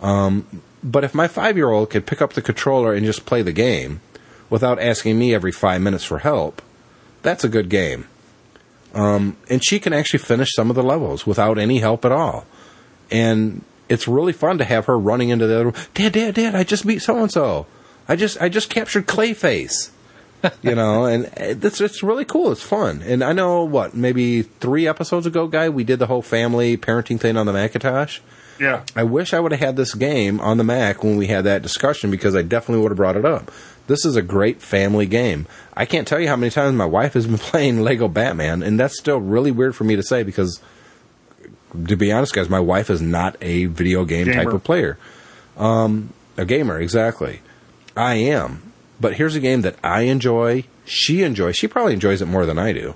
[0.01, 0.45] Um,
[0.83, 3.51] but if my five year old could pick up the controller and just play the
[3.53, 3.99] game
[4.49, 6.61] without asking me every five minutes for help,
[7.23, 8.07] that's a good game.
[8.93, 12.45] Um, and she can actually finish some of the levels without any help at all.
[13.09, 15.75] And it's really fun to have her running into the other room.
[15.95, 17.65] Dad, Dad, Dad, I just beat so and so.
[18.07, 19.89] I just I just captured Clayface
[20.61, 22.51] you know, and it's it's really cool.
[22.51, 26.21] It's fun, and I know what maybe three episodes ago, guy, we did the whole
[26.21, 28.19] family parenting thing on the Macintosh.
[28.59, 28.83] Yeah.
[28.95, 31.61] I wish I would have had this game on the Mac when we had that
[31.61, 33.51] discussion because I definitely would have brought it up.
[33.87, 35.45] This is a great family game.
[35.73, 38.79] I can't tell you how many times my wife has been playing Lego Batman, and
[38.79, 40.61] that's still really weird for me to say because,
[41.87, 44.97] to be honest, guys, my wife is not a video game type of player.
[45.57, 47.41] Um, a gamer, exactly.
[47.95, 48.71] I am.
[48.99, 50.65] But here's a game that I enjoy.
[50.85, 51.55] She enjoys.
[51.55, 52.95] She probably enjoys it more than I do.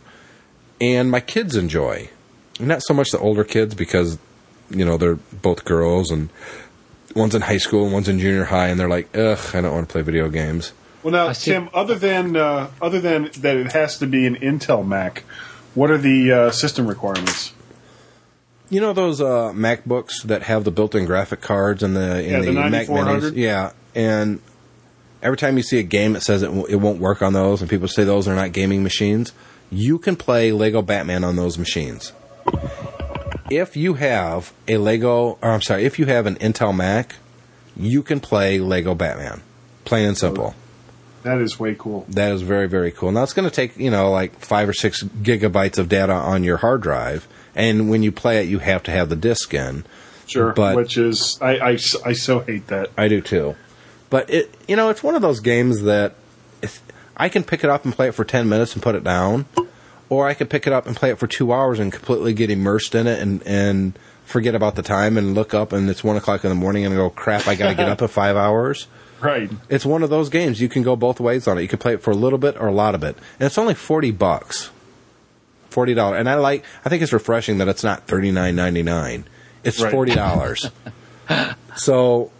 [0.80, 2.10] And my kids enjoy.
[2.60, 4.17] Not so much the older kids because,
[4.69, 6.30] you know, they're both girls and
[7.18, 9.74] one's in high school and one's in junior high and they're like, ugh, I don't
[9.74, 10.72] want to play video games.
[11.04, 14.86] Well, now Tim, other than uh, other than that, it has to be an Intel
[14.86, 15.24] Mac.
[15.76, 17.54] What are the uh, system requirements?
[18.70, 22.40] You know those uh, MacBooks that have the built-in graphic cards and the in Yeah,
[22.42, 23.34] the Mac 9400?
[23.34, 23.38] Minis?
[23.38, 24.42] Yeah, and
[25.24, 27.62] every time you see a game that says it, w- it won't work on those,
[27.62, 29.32] and people say those are not gaming machines,
[29.72, 32.12] you can play Lego Batman on those machines.
[33.50, 37.16] If you have a Lego, or I'm sorry, if you have an Intel Mac,
[37.76, 39.42] you can play Lego Batman,
[39.86, 40.54] plain and simple.
[41.24, 42.06] That is way cool.
[42.10, 43.12] That is very, very cool.
[43.12, 46.44] Now it's going to take, you know, like five or six gigabytes of data on
[46.44, 47.28] your hard drive.
[47.56, 49.86] And when you play it, you have to have the disk in.
[50.28, 50.54] Sure.
[50.54, 52.92] But- which is, I, I, I so hate that.
[52.98, 53.56] I do too.
[54.10, 56.16] But it, you know, it's one of those games that
[56.62, 56.82] if
[57.18, 59.46] I can pick it up and play it for 10 minutes and put it down,
[60.10, 62.50] or I could pick it up and play it for two hours and completely get
[62.50, 66.17] immersed in it and, and forget about the time and look up and it's one
[66.17, 68.88] o'clock in the morning and go, crap, I got to get up in five hours.
[69.20, 69.50] Right.
[69.67, 70.62] It's one of those games.
[70.62, 71.63] You can go both ways on it.
[71.63, 73.17] You can play it for a little bit or a lot of it.
[73.39, 74.70] And it's only 40 bucks.
[75.72, 76.20] $40.
[76.20, 79.24] And I like, I think it's refreshing that it's not $39.99.
[79.63, 79.91] It's Right.
[79.91, 80.72] $40.
[81.76, 82.32] so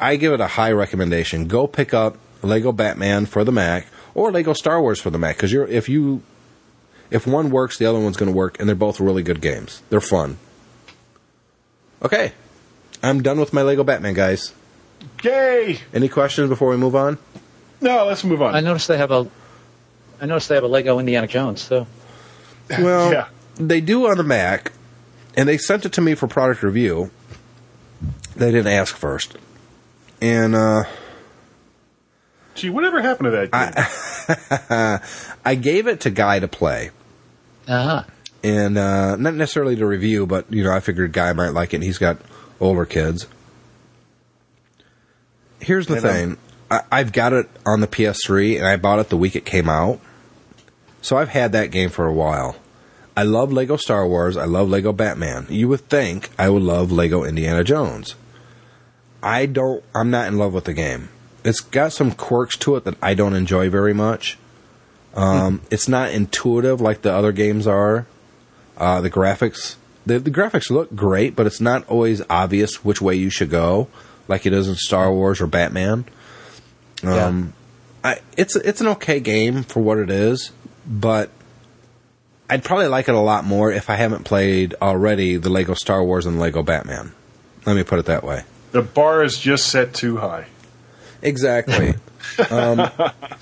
[0.00, 1.46] I give it a high recommendation.
[1.48, 5.36] Go pick up Lego Batman for the Mac or Lego Star Wars for the Mac
[5.36, 6.22] because you're if you
[7.12, 9.82] if one works, the other one's going to work, and they're both really good games.
[9.90, 10.38] They're fun.
[12.02, 12.32] Okay,
[13.02, 14.52] I'm done with my Lego Batman, guys.
[15.22, 15.78] Yay!
[15.94, 17.18] Any questions before we move on?
[17.80, 18.54] No, let's move on.
[18.54, 19.28] I noticed they have a.
[20.20, 21.86] I noticed they have a Lego Indiana Jones too.
[22.70, 23.28] Well, Yeah.
[23.56, 24.72] they do on the Mac,
[25.36, 27.10] and they sent it to me for product review.
[28.36, 29.36] They didn't ask first,
[30.20, 30.84] and uh,
[32.54, 35.36] Gee, whatever happened to that game?
[35.44, 36.90] I gave it to Guy to play.
[37.68, 38.06] Ah,
[38.42, 41.76] and uh, not necessarily to review, but you know, I figured Guy might like it.
[41.76, 42.18] and He's got
[42.60, 43.26] older kids.
[45.60, 46.36] Here's the And, um, thing:
[46.70, 49.68] I, I've got it on the PS3, and I bought it the week it came
[49.68, 50.00] out,
[51.00, 52.56] so I've had that game for a while.
[53.16, 54.36] I love Lego Star Wars.
[54.36, 55.46] I love Lego Batman.
[55.50, 58.14] You would think I would love Lego Indiana Jones.
[59.22, 59.84] I don't.
[59.94, 61.10] I'm not in love with the game.
[61.44, 64.38] It's got some quirks to it that I don't enjoy very much.
[65.14, 68.06] Um, it's not intuitive like the other games are.
[68.76, 73.14] Uh, the graphics, the, the graphics look great, but it's not always obvious which way
[73.14, 73.88] you should go,
[74.28, 76.04] like it is in Star Wars or Batman.
[77.04, 77.52] Um,
[78.02, 80.52] I, it's it's an okay game for what it is,
[80.86, 81.30] but
[82.48, 86.02] I'd probably like it a lot more if I haven't played already the Lego Star
[86.02, 87.12] Wars and Lego Batman.
[87.66, 88.44] Let me put it that way.
[88.72, 90.46] the bar is just set too high.
[91.20, 91.94] Exactly.
[92.50, 92.90] um,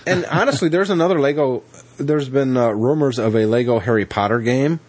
[0.06, 1.62] and honestly, there's another Lego.
[1.98, 4.80] There's been uh, rumors of a Lego Harry Potter game.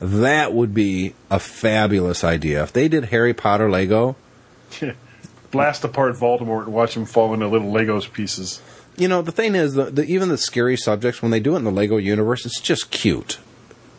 [0.00, 4.16] That would be a fabulous idea if they did Harry Potter Lego.
[5.50, 8.62] Blast apart Voldemort and watch him fall into little Legos pieces.
[8.96, 11.58] You know, the thing is, the, the, even the scary subjects when they do it
[11.58, 13.38] in the Lego universe, it's just cute.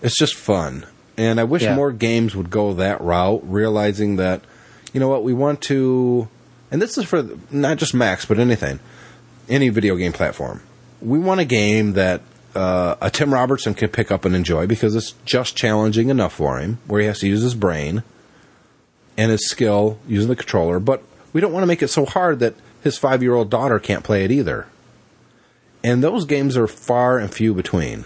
[0.02, 0.86] It's just fun,
[1.18, 1.76] and I wish Yeah.
[1.76, 4.42] more games would go that route, realizing that,
[4.94, 6.28] you know what, we want to,
[6.72, 8.80] and this is for not just Max, but anything,
[9.50, 10.62] any video game platform.
[11.02, 12.22] We want a game that
[12.56, 16.60] uh, a Tim Robertson can pick up and enjoy because it's just challenging enough for
[16.60, 18.04] him, where he has to use his brain
[19.18, 22.40] and his skill using the controller, but we don't want to make it so hard
[22.40, 24.68] that his five year old daughter can't play it either.
[25.84, 28.06] And those games are far and few between.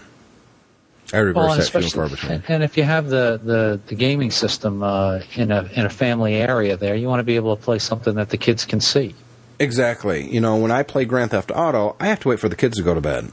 [1.12, 2.32] I reverse well, that few and far between.
[2.32, 5.90] and, and if you have the, the, the gaming system uh, in a in a
[5.90, 8.80] family area, there, you want to be able to play something that the kids can
[8.80, 9.14] see.
[9.58, 10.28] Exactly.
[10.32, 12.76] You know, when I play Grand Theft Auto, I have to wait for the kids
[12.76, 13.30] to go to bed.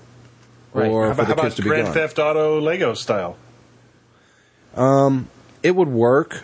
[0.74, 0.90] Right.
[0.90, 1.94] Or How for about, the how kids about to be Grand gone.
[1.94, 3.36] Theft Auto Lego style?
[4.76, 5.28] Um,
[5.62, 6.44] It would work,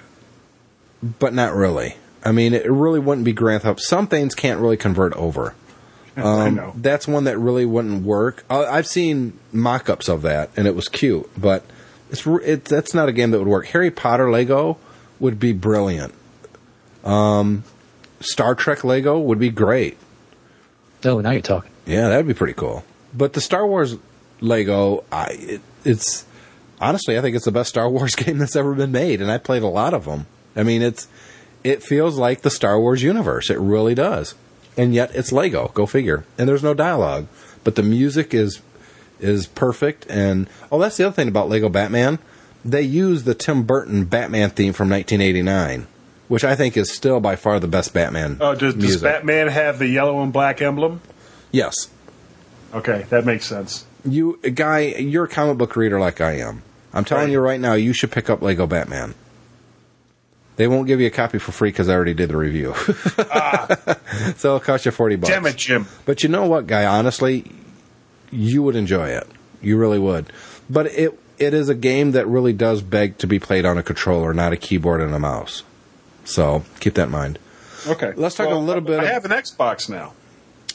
[1.20, 1.96] but not really.
[2.24, 3.80] I mean, it really wouldn't be Grand Theft.
[3.82, 5.56] Some things can't really convert over.
[6.18, 6.74] I Um, know.
[6.76, 8.44] That's one that really wouldn't work.
[8.50, 11.64] I- I've seen mock-ups of that, and it was cute, but
[12.12, 13.68] it's it, that's not a game that would work.
[13.68, 14.78] Harry Potter Lego
[15.20, 16.14] would be brilliant.
[17.06, 17.64] Um,
[18.20, 19.98] Star Trek Lego would be great.
[21.06, 21.72] Oh, now you're talking.
[21.86, 22.84] Yeah, that'd be pretty cool.
[23.14, 23.96] But the Star Wars
[24.42, 26.26] Lego, I it, it's
[26.82, 29.38] honestly, I think it's the best Star Wars game that's ever been made, and I
[29.38, 30.28] played a lot of them.
[30.56, 31.08] I mean, it's
[31.64, 33.50] it feels like the Star Wars universe.
[33.50, 34.36] It really does,
[34.78, 35.72] and yet it's Lego.
[35.74, 36.26] Go figure.
[36.38, 37.28] And there's no dialogue,
[37.64, 38.62] but the music is
[39.20, 40.06] is perfect.
[40.10, 42.20] And oh, that's the other thing about Lego Batman.
[42.64, 45.88] They use the Tim Burton Batman theme from 1989,
[46.30, 49.02] which I think is still by far the best Batman Oh, does, does.
[49.02, 51.02] Batman have the yellow and black emblem?
[51.52, 51.90] yes.
[52.74, 53.86] Okay, that makes sense.
[54.06, 56.62] You, guy, you're a comic book reader like I am.
[56.94, 57.32] I'm telling Right.
[57.32, 59.14] you right now, you should pick up Lego Batman.
[60.56, 62.74] They won't give you a copy for free because I already did the review.
[63.18, 63.68] ah.
[64.38, 65.34] so it'll cost you forty bucks.
[65.34, 65.88] Damn it, Jim.
[66.06, 66.86] But you know what, guy?
[66.86, 67.50] Honestly,
[68.30, 69.26] you would enjoy it.
[69.62, 70.32] You really would.
[70.70, 73.84] But it it is a game that really does beg to be played on a
[73.84, 75.64] controller, not a keyboard and a mouse.
[76.30, 77.40] So keep that in mind.
[77.88, 78.14] Okay.
[78.16, 80.14] Let's talk a little bit I have an Xbox now.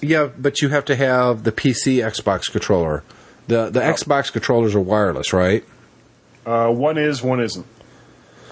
[0.00, 3.02] Yeah, but you have to have the PC Xbox controller.
[3.46, 5.64] The the Xbox controllers are wireless, right?
[6.44, 7.66] Uh, one is, one isn't.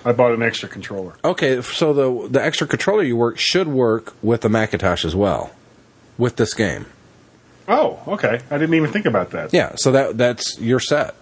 [0.05, 1.15] I bought an extra controller.
[1.25, 5.53] Okay, so the the extra controller you work should work with the Macintosh as well,
[6.19, 6.87] with this game.
[7.69, 8.41] Oh, okay.
[8.51, 9.53] I didn't even think about that.
[9.53, 11.15] Yeah, so that that's your set.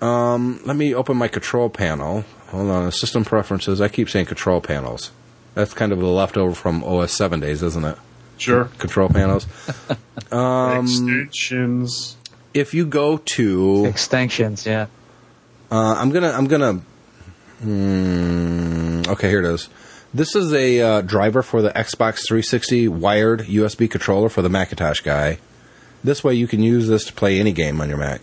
[0.00, 2.24] Um, let me open my control panel.
[2.50, 3.80] Hold on, system preferences.
[3.80, 5.12] I keep saying control panels.
[5.54, 7.96] That's kind of the leftover from OS 7 days, isn't it?
[8.38, 8.64] Sure.
[8.78, 9.46] Control panels.
[10.32, 12.16] um, Extensions.
[12.54, 14.86] If you go to extensions, yeah.
[15.70, 16.30] Uh, I'm gonna.
[16.30, 16.80] I'm gonna.
[17.60, 19.68] Hmm, okay, here it is.
[20.12, 25.00] This is a uh, driver for the Xbox 360 wired USB controller for the Macintosh
[25.00, 25.38] guy.
[26.02, 28.22] This way, you can use this to play any game on your Mac.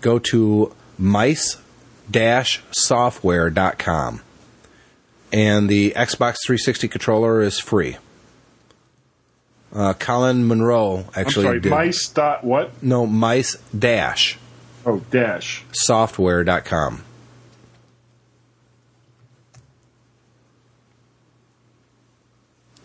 [0.00, 0.74] Go to
[2.12, 4.20] mice-software.com,
[5.32, 7.96] and the Xbox 360 controller is free.
[9.74, 11.46] Uh, Colin Munro actually.
[11.46, 11.60] I'm sorry.
[11.60, 12.82] did Mice dot what?
[12.82, 14.38] no mice dash
[14.84, 15.64] Oh, dash.
[15.72, 17.04] software.com.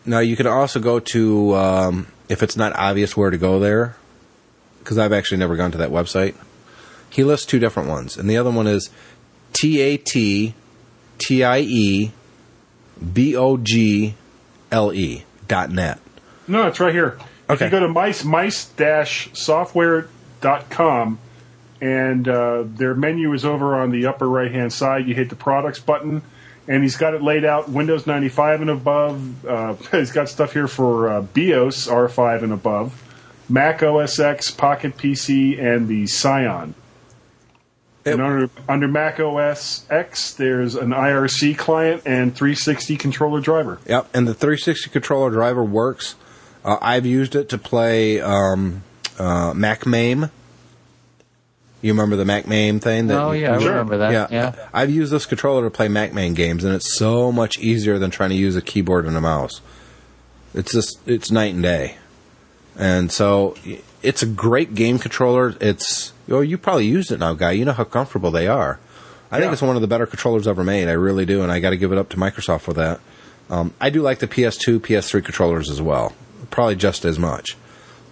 [0.05, 3.95] Now you can also go to um, if it's not obvious where to go there,
[4.79, 6.35] because I've actually never gone to that website.
[7.09, 8.89] He lists two different ones, and the other one is
[9.59, 10.53] T A T
[11.17, 12.11] T I E
[13.13, 14.15] B O G
[14.71, 15.99] L E dot net.
[16.47, 17.17] No, it's right here.
[17.49, 17.65] If Okay.
[17.65, 21.19] you go to mice mice dash software.com
[21.79, 25.35] and uh, their menu is over on the upper right hand side, you hit the
[25.35, 26.21] products button
[26.67, 29.45] and he's got it laid out Windows 95 and above.
[29.45, 33.01] Uh, he's got stuff here for uh, BeOS R5 and above,
[33.47, 36.73] Mac OS X, Pocket PC, and the Psion.
[38.07, 43.79] It- and under, under Mac OS X, there's an IRC client and 360 controller driver.
[43.87, 46.15] Yep, and the 360 controller driver works.
[46.65, 48.83] Uh, I've used it to play um,
[49.19, 50.29] uh, Mac MAME.
[51.81, 53.07] You remember the Mac MAME thing?
[53.07, 53.69] That Oh, yeah, I Sure.
[53.69, 54.11] remember that.
[54.11, 54.27] yeah.
[54.31, 54.55] Yeah.
[54.73, 58.09] I've used this controller to play Mac MAME games, and it's so much easier than
[58.09, 59.61] trying to use a keyboard and a mouse.
[60.55, 61.97] It's just it's night and day,
[62.77, 63.55] and so
[64.01, 65.53] it's a great game controller.
[65.61, 67.51] It's well, you probably used it now, guy.
[67.51, 68.79] You know how comfortable they are.
[69.31, 70.87] I think it's one of the better controllers ever made.
[70.87, 72.99] I really do, and I got to give it up to Microsoft for that.
[73.49, 76.13] Um, I do like the PS2, PS3 controllers as well,
[76.49, 77.57] probably just as much.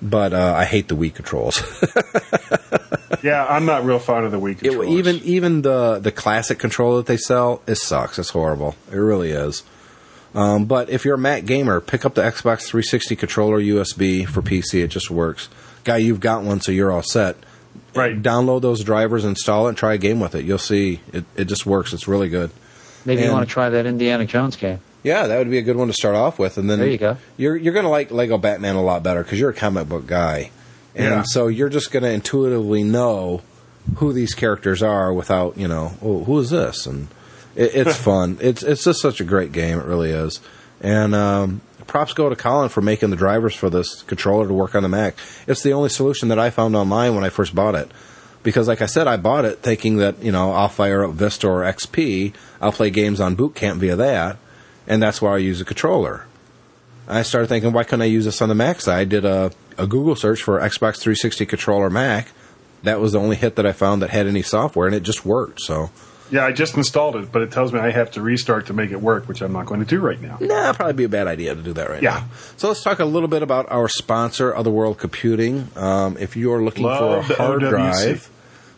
[0.02, 1.62] But uh, I hate the Wii controls.
[3.24, 6.98] Yeah, I'm not real fond of the Wii It- even even the the classic controller
[6.98, 8.20] that they sell, it sucks.
[8.20, 8.76] It's horrible.
[8.92, 9.64] It really is.
[10.36, 14.42] Um, but if you're a Mac gamer, pick up the Xbox 360 controller USB for
[14.44, 14.84] PC.
[14.84, 15.50] It just works.
[15.86, 17.38] Guy, you've got one, so you're all set.
[17.94, 18.22] Right.
[18.22, 20.46] Download those drivers, install it, and try a game with it.
[20.46, 21.94] You'll see it, it just works.
[21.94, 22.52] It's really good.
[23.06, 24.80] Maybe you want to try that Indiana Jones game.
[25.04, 26.98] Yeah, that would be a good one to start off with, and then There you
[26.98, 27.18] go.
[27.38, 30.50] You're you're gonna like Lego Batman a lot better because you're a comic book guy,
[30.96, 31.24] and Yeah.
[31.26, 33.42] so you're just gonna intuitively know
[33.98, 37.08] who these characters are without you know oh, who is this, and
[37.56, 38.40] it, it's fun.
[38.42, 39.78] It's it's just such a great game.
[39.78, 40.40] It really is,
[40.82, 44.76] and um, props go to Colin for making the drivers for this controller to work
[44.76, 45.16] on the Mac.
[45.48, 47.92] It's the only solution that I found online when I first bought it.
[48.44, 51.48] Because, like I said, I bought it thinking that you know I'll fire up Vista
[51.48, 54.38] or XP, I'll play games on Boot Camp via that,
[54.88, 56.28] and that's why I use a controller.
[57.08, 59.00] I started thinking, why couldn't I use this on the Mac side?
[59.00, 62.30] I did a, a Google search for Xbox 360 controller Mac.
[62.84, 65.26] That was the only hit that I found that had any software, and it just
[65.26, 65.62] worked.
[65.62, 65.90] So,
[66.32, 68.92] Yeah, I just installed it, but it tells me I have to restart to make
[68.92, 70.38] it work, which I'm not going to do right now.
[70.42, 72.16] nah, probably be a bad idea to do that right Yeah.
[72.16, 72.26] now.
[72.58, 75.68] So let's talk a little bit about our sponsor, Otherworld Computing.
[75.76, 77.70] Um, if you're looking Love for a hard OWC.
[77.70, 78.30] drive,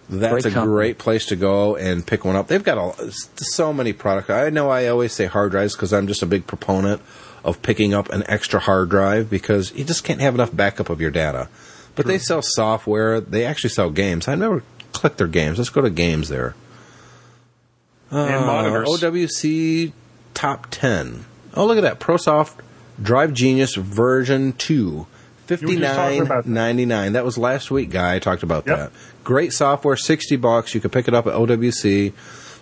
[0.10, 0.74] that's Great a company.
[0.74, 2.48] great place to go and pick one up.
[2.48, 4.30] They've got a, so many products.
[4.30, 7.02] I know I always say hard drives because I'm just a big proponent
[7.46, 11.00] of picking up an extra hard drive because you just can't have enough backup of
[11.00, 11.48] your data.
[11.96, 13.20] But they sell software.
[13.22, 14.28] They actually sell games.
[14.28, 15.58] I never clicked their games.
[15.58, 16.54] Let's go to games there.
[18.12, 18.88] And monitors.
[19.04, 19.92] Uh, OWC
[20.34, 21.26] top 10.
[21.56, 22.00] Oh, look at that.
[22.00, 22.54] ProSoft
[23.02, 25.06] Drive Genius version 2.
[25.48, 26.50] just talking about that.
[26.76, 27.14] 59.99.
[27.14, 28.16] That was last week, guy.
[28.16, 28.78] I talked about Yep.
[28.78, 28.92] that.
[29.24, 30.74] Great software, 60 bucks.
[30.76, 32.14] You can pick it up at OWC.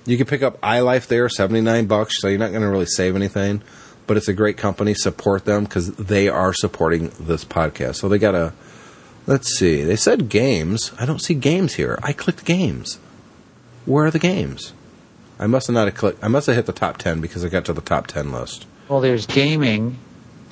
[0.06, 3.16] You can pick up iLife there, 79 bucks, so you're not going to really save
[3.16, 3.62] anything.
[4.08, 4.94] But it's a great company.
[4.94, 7.96] Support them because they are supporting this podcast.
[7.96, 8.54] So they got a,
[9.26, 10.92] let's see, they said games.
[11.00, 11.98] I don't see games here.
[12.04, 13.00] I clicked games.
[13.86, 14.74] Where are the games?
[15.40, 16.24] I must have not have clicked.
[16.24, 18.66] I must have hit the top 10 because I got to the top 10 list.
[18.88, 19.98] Well, there's gaming,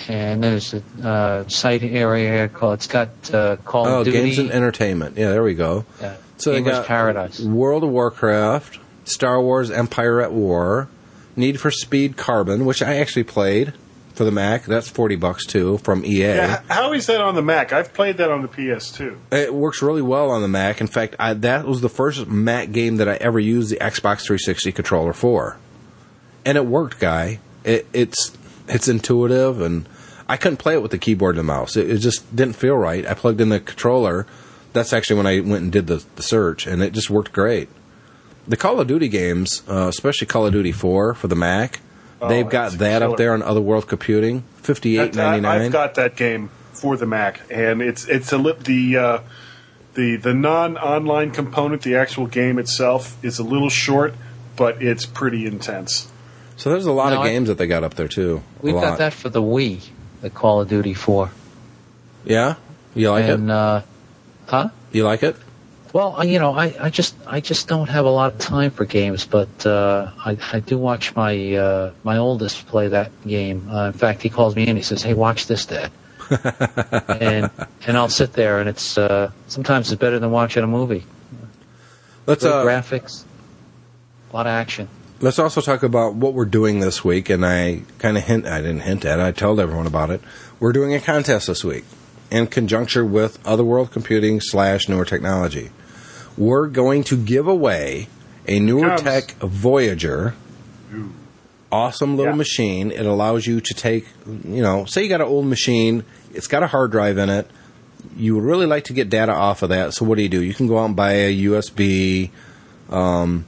[0.07, 2.75] and there's a uh, site area called.
[2.75, 4.17] It's got uh, Call Oh, of Duty.
[4.17, 5.17] games and entertainment.
[5.17, 5.85] Yeah, there we go.
[6.01, 7.39] yeah, So they got Paradise.
[7.39, 10.87] World of Warcraft, Star Wars Empire at War,
[11.35, 13.73] Need for Speed Carbon, which I actually played
[14.13, 14.65] for the Mac.
[14.65, 16.19] That's 40 bucks too from EA.
[16.19, 17.73] Yeah, how is that on the Mac?
[17.73, 19.17] I've played that on the PS2.
[19.31, 20.81] It works really well on the Mac.
[20.81, 24.21] In fact, I, that was the first Mac game that I ever used the Xbox
[24.21, 25.57] 360 controller for,
[26.45, 27.39] and it worked, guy.
[27.63, 28.37] It, it's
[28.67, 29.87] it's intuitive, and
[30.27, 31.75] I couldn't play it with the keyboard and the mouse.
[31.75, 33.05] It, it just didn't feel right.
[33.05, 34.27] I plugged in the controller.
[34.73, 37.69] That's actually when I went and did the, the search, and it just worked great.
[38.47, 41.79] The Call of Duty games, uh, especially Call of Duty 4 for the Mac,
[42.23, 43.11] Oh, they've got that killer.
[43.11, 45.41] up there on Otherworld Computing, fifty eight ninety nine.
[45.41, 45.65] That- I- ninety nine.
[45.67, 49.19] I've got that game for the Mac, and it's it's a lip the uh,
[49.95, 54.13] the the non online component, the actual game itself, is a little short,
[54.55, 56.09] but it's pretty intense.
[56.55, 58.41] So there's a lot No, of I- games that they got up there too.
[58.61, 59.81] We've got that for the Wii,
[60.21, 61.29] the Call of Duty 4.
[62.25, 62.55] Yeah,
[62.95, 63.53] you like and, it?
[63.53, 63.81] uh,
[64.47, 64.69] huh?
[64.91, 65.35] You like it?
[65.93, 68.83] Well, you know, I, I just I just don't have a lot of time for
[68.83, 73.69] games, but uh, I, I do watch my uh, my oldest play that game.
[73.69, 74.67] Uh, in fact, he calls me.
[74.67, 75.91] And he says, "Hey, watch this, Dad,"
[76.31, 77.51] and
[77.85, 81.05] and I'll sit there, and it's uh, sometimes it's better than watching a movie.
[82.25, 83.23] Let's Good uh, graphics,
[84.31, 84.87] a lot of action.
[85.19, 87.29] let's also talk about what we're doing this week.
[87.29, 89.21] And I kind of hint, I didn't hint at it.
[89.21, 90.21] I told everyone about it.
[90.59, 91.85] We're doing a contest this week
[92.31, 95.69] in conjunction with Otherworld Computing slash Newer Technology.
[96.37, 98.07] We're going to give away
[98.47, 99.01] a Newer Comes.
[99.01, 100.33] Tech Voyager.
[101.71, 102.37] Awesome little Yeah.
[102.37, 102.91] machine.
[102.91, 106.03] It allows you to take, you know, say you got an old machine,
[106.33, 107.49] it's got a hard drive in it.
[108.15, 109.93] You would really like to get data off of that.
[109.95, 110.41] So what do you do?
[110.41, 112.29] You can go out and buy a USB
[112.91, 113.45] um,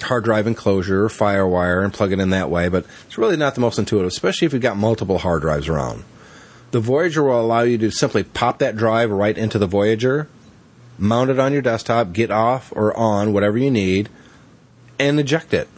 [0.00, 3.54] hard drive enclosure or FireWire and plug it in that way, but it's really not
[3.54, 6.04] the most intuitive, especially if you've got multiple hard drives around.
[6.70, 10.28] The Voyager will allow you to simply pop that drive right into the Voyager,
[10.98, 14.08] mount it on your desktop, get off or on, whatever you need,
[14.98, 15.68] and eject it.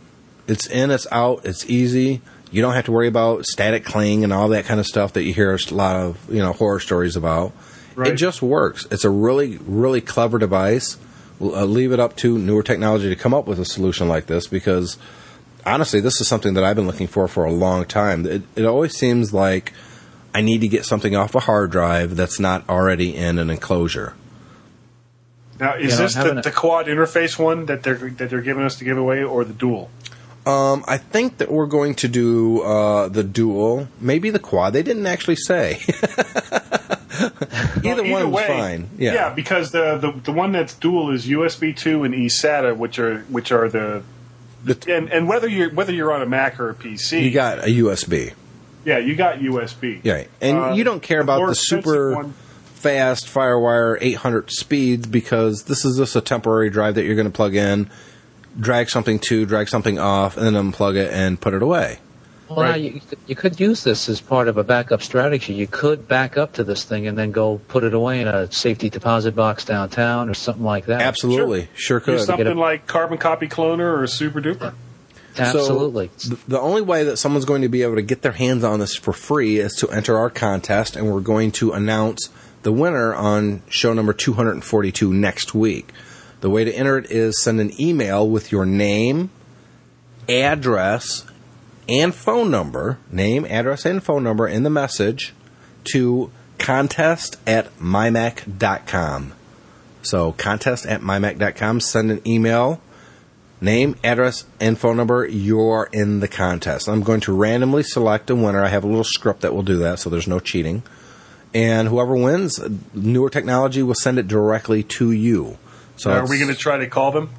[0.46, 2.20] It's in, it's out, it's easy.
[2.50, 5.24] You don't have to worry about static cling and all that kind of stuff that
[5.24, 7.52] you hear a lot of, you know, horror stories about.
[8.12, 8.86] It just works.
[8.90, 10.96] It's a really, really clever device.
[11.38, 14.26] We'll uh, leave it up to newer technology to come up with a solution like
[14.26, 14.98] this because
[15.66, 18.24] honestly, this is something that I've been looking for for a long time.
[18.24, 19.72] It, it always seems like
[20.34, 24.14] I need to get something off a hard drive that's not already in an enclosure.
[25.60, 28.40] Now, is You know, this the, a- the quad interface one that they're that they're
[28.42, 29.90] giving us to give away, or the dual?
[30.46, 34.72] Um, I think that we're going to do uh, the dual, maybe the quad.
[34.72, 35.78] They didn't actually say.
[37.84, 38.88] either, Well, one's way, fine.
[38.96, 39.30] Yeah.
[39.34, 43.52] because the, the the one that's dual is USB two and eSATA, which are which
[43.52, 44.02] are the
[44.64, 47.58] The- and and whether you're whether you're on a Mac or a PC, you got
[47.58, 48.32] a USB.
[48.84, 50.00] yeah, you got USB.
[50.02, 52.34] Yeah, and Uh, you don't care the about the super one-
[52.78, 57.32] fast FireWire 800 speeds because this is just a temporary drive that you're going to
[57.32, 57.90] plug in,
[58.58, 61.98] drag something to, drag something off, and then unplug it and put it away.
[62.48, 62.80] Well, now Right.
[62.80, 65.52] you, you could- you could use this as part of a backup strategy.
[65.52, 68.50] You could back up to this thing and then go put it away in a
[68.50, 71.02] safety deposit box downtown or something like that.
[71.02, 72.20] Absolutely, sure, Use could.
[72.20, 74.72] something a- like Carbon Copy Cloner or Super Duper.
[75.36, 76.10] Absolutely.
[76.16, 78.64] So th- the only way that someone's going to be able to get their hands
[78.64, 82.28] on this for free is to enter our contest, and we're going to announce
[82.62, 85.92] the winner on show number 242 next week.
[86.40, 89.30] The way to enter it is send an email with your name,
[90.28, 91.24] address,
[91.88, 95.34] and phone number, name, address, and phone number in the message
[95.92, 99.32] to contest at mymac.com.
[100.02, 102.80] So contest at mymac.com, send an email
[103.60, 106.88] name, address, and phone number, you're in the contest.
[106.88, 108.62] I'm going to randomly select a winner.
[108.62, 110.82] I have a little script that will do that, so there's no cheating.
[111.54, 112.60] And whoever wins,
[112.92, 115.58] newer technology will send it directly to you.
[115.96, 117.30] So Are we going to try to call them?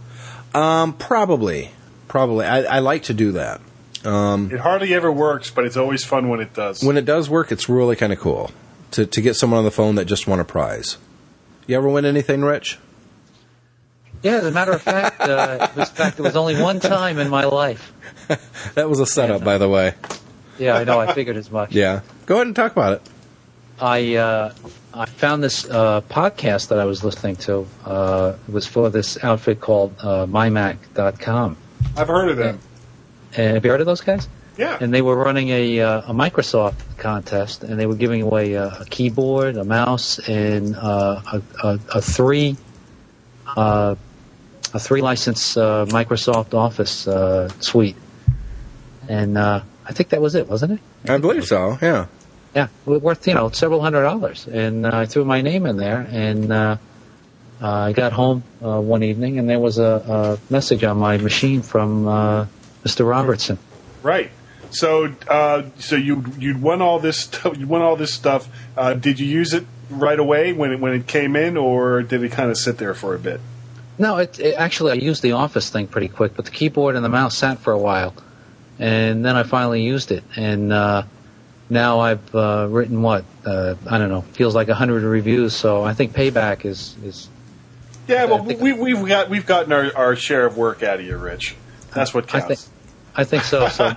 [0.54, 1.72] Um, probably,
[2.08, 2.46] probably.
[2.46, 3.62] I, I like to do that.
[4.04, 6.84] It hardly ever works, but it's always fun when it does.
[6.84, 8.52] When it does work, it's really kind of cool
[8.92, 10.98] to to get someone on the phone that just won a prize.
[11.68, 12.80] You ever win anything, Rich?
[14.24, 17.30] Yeah, as a matter of fact, uh, in fact, it was only one time in
[17.30, 17.94] my life.
[18.76, 19.96] That was a setup, by the way.
[20.60, 21.00] Yeah, I know.
[21.00, 21.72] I figured as much.
[21.72, 22.02] Yeah.
[22.28, 23.02] Go ahead and talk about it.
[23.82, 24.54] I uh,
[24.94, 27.68] I found this uh, podcast that I was listening to.
[27.86, 31.58] Uh, it was for this outfit called uh, MyMac.com.
[31.96, 32.60] I've heard of them.
[33.38, 34.28] And have you heard of those guys?
[34.58, 34.78] Yeah.
[34.82, 38.68] And they were running a, uh, a Microsoft contest, and they were giving away a,
[38.68, 42.58] a keyboard, a mouse, and uh, a, a, a three
[43.56, 43.96] uh,
[44.74, 47.96] a three license uh, Microsoft Office uh, suite.
[49.08, 51.10] And uh, I think that was it, wasn't it?
[51.10, 51.78] I believe so.
[51.82, 52.08] Yeah.
[52.56, 56.08] Yeah, worth you know several hundred dollars, and uh, I threw my name in there,
[56.10, 56.78] and uh,
[57.62, 61.18] uh, I got home uh, one evening, and there was a, a message on my
[61.18, 62.46] machine from uh,
[62.84, 63.08] Mr.
[63.08, 63.60] Robertson.
[64.02, 64.32] Right.
[64.72, 67.58] So, uh, so you you won all this stuff.
[67.58, 68.48] You won all this stuff.
[68.78, 72.24] Uh, did you use it right away when it when it came in, or did
[72.24, 73.42] it kind of sit there for a bit?
[73.98, 77.04] No, it, it actually I used the Office thing pretty quick, but the keyboard and
[77.04, 78.14] the mouse sat for a while,
[78.78, 81.04] and then I finally used it, and uh,
[81.70, 85.54] now I've uh, written what uh, I don't know, feels like a hundred reviews.
[85.56, 87.30] So I think payback is is
[88.08, 91.00] Yeah, well, I think- we, we've got we've gotten our, our share of work out
[91.00, 91.56] of you, Rich.
[91.94, 92.66] That's what I counts.
[92.66, 92.76] think
[93.16, 93.68] I think so.
[93.70, 93.92] So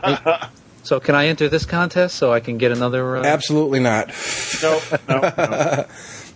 [0.82, 3.16] so can I enter this contest so I can get another?
[3.18, 4.08] Uh, Absolutely not.
[4.62, 5.84] no, no, no.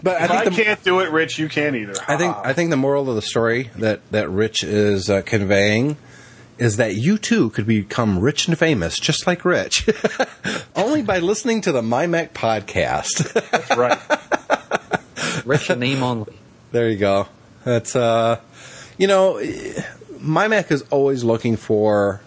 [0.03, 1.95] But I If I, think the, can't do it, Rich, you can't either.
[2.07, 5.97] I think I think the moral of the story that that Rich is uh, conveying
[6.59, 9.89] is that you too could become rich and famous just like Rich,
[10.77, 13.33] only by listening to the My Mac podcast.
[13.51, 13.99] That's right.
[15.47, 16.39] Rich name only.
[16.73, 17.29] there you go.
[17.65, 18.41] That's uh,
[18.99, 19.41] you know,
[20.21, 22.21] My Mac is always looking for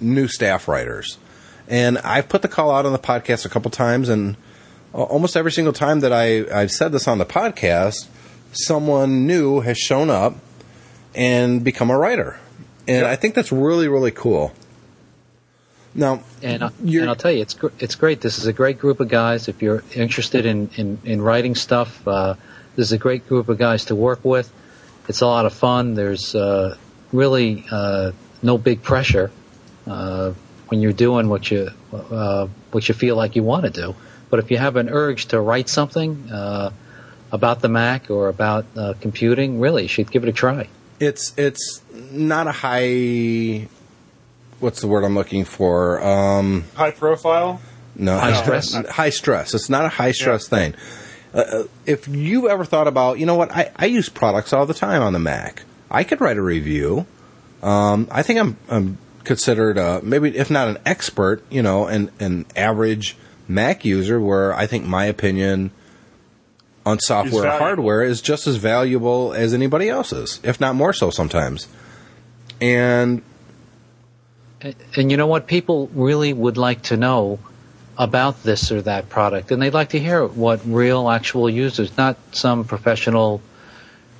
[0.00, 1.18] new staff writers,
[1.68, 4.36] and I've put the call out on the podcast a couple times, and
[4.92, 8.06] almost every single time that I I've said this on the podcast,
[8.52, 10.34] someone new has shown up
[11.14, 12.38] and become a writer,
[12.88, 13.06] and Yep.
[13.06, 14.52] I think that's really really cool.
[15.94, 18.20] Now, And, I, and I'll tell you, it's gr- it's great.
[18.20, 19.48] This is a great group of guys.
[19.48, 22.34] If you're interested in in, in writing stuff, uh,
[22.76, 24.52] this is a great group of guys to work with.
[25.08, 25.94] It's a lot of fun.
[25.94, 26.76] There's uh,
[27.12, 28.12] really uh,
[28.42, 29.30] no big pressure
[29.86, 30.32] uh,
[30.68, 33.94] when you're doing what you uh, what you feel like you want to do.
[34.28, 36.72] But if you have an urge to write something uh,
[37.32, 40.68] about the Mac or about uh, computing, really, you should give it a try.
[41.00, 41.80] it's it's
[42.10, 43.68] not a high.
[44.60, 46.02] What's the word I'm looking for?
[46.02, 47.60] Um, High profile.
[47.94, 48.74] No, High no, stress?
[48.88, 49.54] High stress.
[49.54, 50.74] It's not a high stress thing.
[51.34, 54.64] Uh, Uh, if you ever thought about, you know what, I, I use products all
[54.64, 55.64] the time on the Mac.
[55.90, 57.04] I could write a review.
[57.62, 62.10] Um, I think I'm, I'm considered uh, maybe if not an expert, you know, an
[62.20, 63.16] an average
[63.48, 64.18] Mac user.
[64.20, 65.72] Where I think my opinion
[66.86, 67.66] on software and valuable.
[67.66, 71.66] hardware is just as valuable as anybody else's, if not more so sometimes.
[72.60, 73.22] And
[74.60, 75.46] And, and you know what?
[75.46, 77.38] People really would like to know
[77.98, 82.16] about this or that product, and they'd like to hear what real, actual users, not
[82.32, 83.40] some professional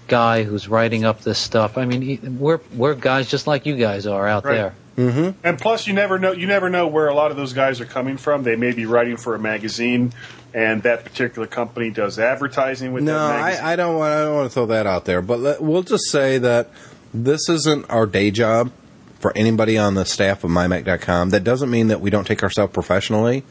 [0.08, 1.76] guy who's writing up this stuff.
[1.76, 4.54] I mean, he- we're we're guys just like you guys are out Right.
[4.54, 4.74] there.
[4.96, 5.30] Mm-hmm.
[5.44, 6.32] And plus, you never know.
[6.32, 8.44] You never know where a lot of those guys are coming from.
[8.44, 10.12] They may be writing for a magazine,
[10.54, 13.64] and that particular company does advertising with No, that magazine.
[13.66, 14.12] I, I don't want.
[14.14, 15.20] I don't want to throw that out there.
[15.20, 16.70] But let, we'll just say that
[17.12, 18.70] this isn't our day job
[19.18, 21.30] for anybody on the staff of mymac.com.
[21.30, 23.44] That doesn't mean that we don't take ourselves professionally,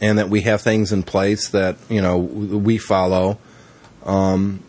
[0.00, 3.38] and that we have things in place that you know we follow.
[4.04, 4.62] Um,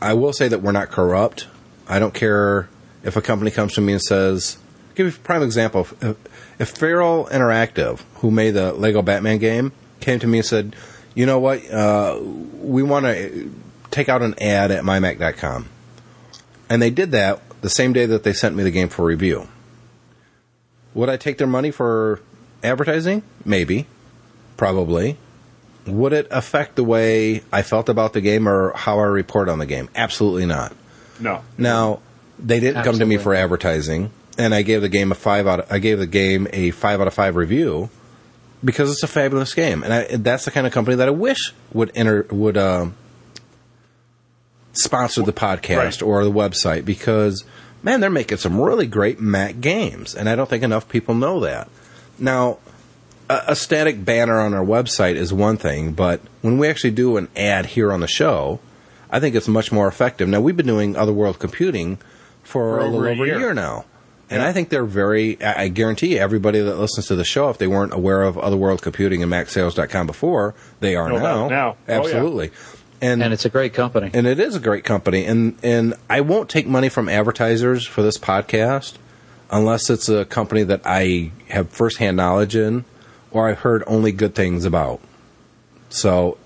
[0.00, 1.46] I will say that we're not corrupt.
[1.88, 2.68] I don't care
[3.02, 4.58] if a company comes to me and says,
[4.94, 6.16] "Give you a prime example." If,
[6.58, 10.76] if Feral Interactive, who made the Lego Batman game, came to me and said,
[11.14, 11.70] "You know what?
[11.70, 12.18] Uh,
[12.60, 13.52] we want to
[13.90, 15.68] take out an ad at mymac.com,"
[16.68, 19.48] and they did that the same day that they sent me the game for review.
[20.94, 22.20] Would I take their money for
[22.62, 23.22] advertising?
[23.44, 23.86] Maybe,
[24.56, 25.16] probably.
[25.86, 29.58] Would it affect the way I felt about the game or how I report on
[29.58, 29.90] the game?
[29.94, 30.74] Absolutely not.
[31.20, 31.42] no.
[31.58, 32.00] Now,
[32.38, 35.60] they didn't come to me for advertising, and I gave the game a five out.
[35.60, 37.90] Of, I gave the game a five out of five review
[38.64, 41.52] because it's a fabulous game, and I, that's the kind of company that I wish
[41.72, 42.94] would enter would um
[44.74, 46.02] sponsor the podcast Right.
[46.02, 47.44] or the website because
[47.82, 51.40] man, they're making some really great Mac games, and I don't think enough people know
[51.40, 51.68] that.
[52.18, 52.58] Now,
[53.28, 57.16] a, a static banner on our website is one thing, but when we actually do
[57.18, 58.58] an ad here on the show,
[59.10, 60.28] I think it's much more effective.
[60.28, 61.98] Now, we've been doing Otherworld Computing
[62.42, 63.38] for, For a over little a over a year.
[63.38, 63.84] year now.
[64.30, 67.66] And I think they're very, I guarantee everybody that listens to the show, if they
[67.66, 71.48] weren't aware of Otherworld Computing and MacSales.com before, they are Know now.
[71.48, 71.76] now.
[71.88, 72.48] Oh, yeah.
[73.04, 74.10] And, And it's a great company.
[74.14, 78.02] and it is a great company and and I won't take money from advertisers for
[78.02, 78.94] this podcast
[79.50, 82.84] unless it's a company that I have firsthand knowledge in
[83.30, 85.00] or I've heard only good things about.
[85.90, 86.38] So,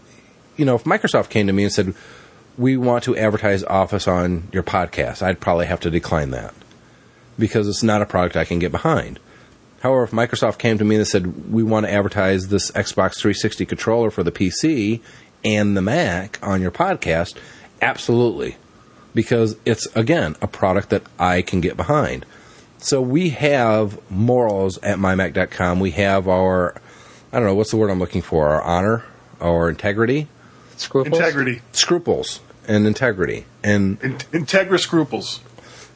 [0.57, 1.95] you know, if Microsoft came to me and said,
[2.57, 6.55] "We want to advertise Office on your podcast," I'd probably have to decline that
[7.39, 9.21] because it's not a product I can get behind.
[9.81, 13.65] However, if Microsoft came to me and said, "We want to advertise this Xbox 360
[13.65, 15.01] controller for the PC
[15.45, 17.37] and the Mac on your podcast,"
[17.83, 18.57] absolutely,
[19.15, 22.25] because it's again a product that I can get behind.
[22.79, 25.81] So we have morals at mymac.com.
[25.81, 26.81] We have our,
[27.33, 28.49] I don't know, what's the word I'm looking for?
[28.49, 29.05] Our honor,
[29.41, 30.29] our integrity,
[30.77, 31.19] Scruples?
[31.19, 34.15] Integrity, scruples, and integrity, and In-
[34.45, 35.41] Integra scruples.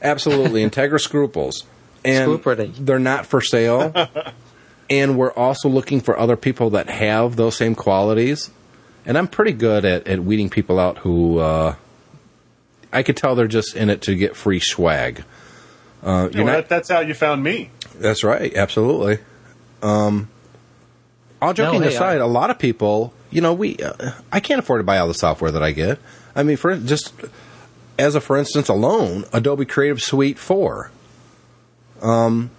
[0.02, 1.64] absolutely integra scruples.
[2.04, 2.74] And Scruprity.
[2.76, 3.94] they're not for sale.
[4.90, 8.50] and we're also looking for other people that have those same qualities.
[9.04, 11.74] And I'm pretty good at, at weeding people out who uh,
[12.92, 15.24] I could tell they're just in it to get free swag.
[16.04, 17.70] Uh, You you're know, not, that, that's how you found me.
[17.98, 19.18] That's right, absolutely.
[19.82, 20.28] Um,
[21.40, 24.40] all joking No, hey, aside, I- a lot of people, you know, we uh, I
[24.40, 25.98] can't afford to buy all the software that I get.
[26.36, 27.12] I mean, for just
[27.98, 30.90] as a for instance alone, Adobe Creative Suite four,
[32.00, 32.50] um,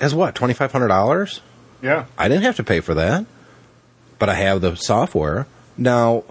[0.00, 1.40] as what twenty five hundred dollars.
[1.82, 2.06] Yeah.
[2.16, 3.26] I didn't have to pay for that,
[4.18, 5.46] but I have the software
[5.76, 6.24] now.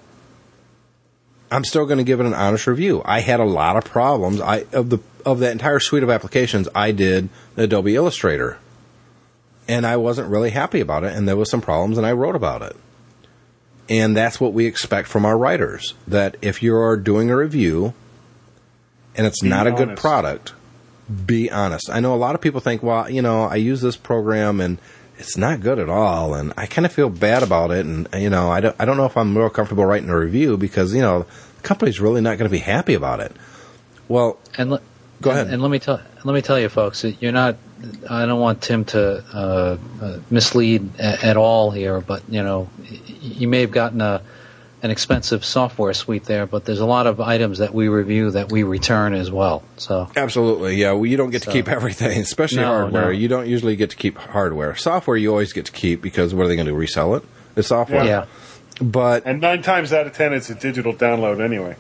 [1.52, 3.04] I'm still going to give it an honest review.
[3.06, 4.41] I had a lot of problems.
[4.41, 8.58] I of the of that entire suite of applications, I did Adobe Illustrator,
[9.68, 11.14] and I wasn't really happy about it.
[11.14, 12.76] And there was some problems, and I wrote about it.
[13.89, 15.94] And that's what we expect from our writers.
[16.08, 17.94] That if you're doing a review,
[19.16, 20.54] and it's Be not a good product,
[21.26, 21.89] be honest.
[21.89, 24.78] I know a lot of people think, well, you know, I use this program and
[25.24, 28.30] it's not good at all, and I kind of feel bad about it, and you
[28.30, 31.02] know, I don't, I don't know if I'm real comfortable writing a review because you
[31.02, 31.26] know,
[31.58, 33.32] the company's really not going to be happy about it.
[34.10, 34.82] Well, And le-
[35.22, 35.54] Go and- ahead.
[35.54, 37.56] And let me tell let me tell you, folks, you're not.
[38.10, 42.70] I don't want Tim to uh, uh, mislead a- at all here, but you know,
[42.80, 44.22] y- you may have gotten a
[44.84, 48.52] an expensive software suite there, but there's a lot of items that we review that
[48.52, 49.64] we return as well.
[49.78, 50.92] So absolutely, yeah.
[50.92, 53.06] Well, you don't get to keep everything, especially No, hardware.
[53.06, 53.10] no.
[53.10, 54.76] You don't usually get to keep hardware.
[54.76, 56.78] Software, you always get to keep because what are they going to do?
[56.78, 57.24] Resell it?
[57.56, 58.26] The software, yeah,
[58.82, 61.76] But And nine times out of ten, it's a digital download anyway.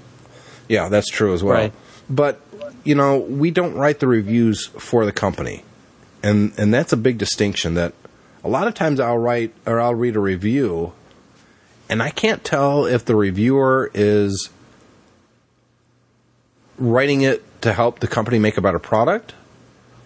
[0.69, 1.55] Yeah, that's true as well.
[1.55, 1.73] Right.
[2.09, 2.39] But
[2.85, 5.63] you know, we don't write the reviews for the company,
[6.21, 7.73] and and that's a big distinction.
[7.73, 7.93] That
[8.43, 10.93] a lot of times I'll write or I'll read a review,
[11.89, 14.49] and I can't tell if the reviewer is
[16.77, 19.33] writing it to help the company make a better product,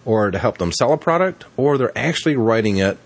[0.04, 2.98] or to help them sell a product, or they're actually writing it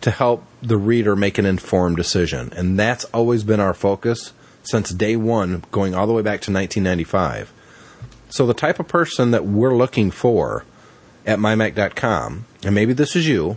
[0.00, 2.52] to help the reader make an informed decision.
[2.56, 6.52] And that's always been our focus since day one, going all the way back to
[6.52, 7.52] 1995.
[8.30, 10.64] So the type of person that we're looking for
[11.26, 13.56] at mymac.com, and maybe this is you,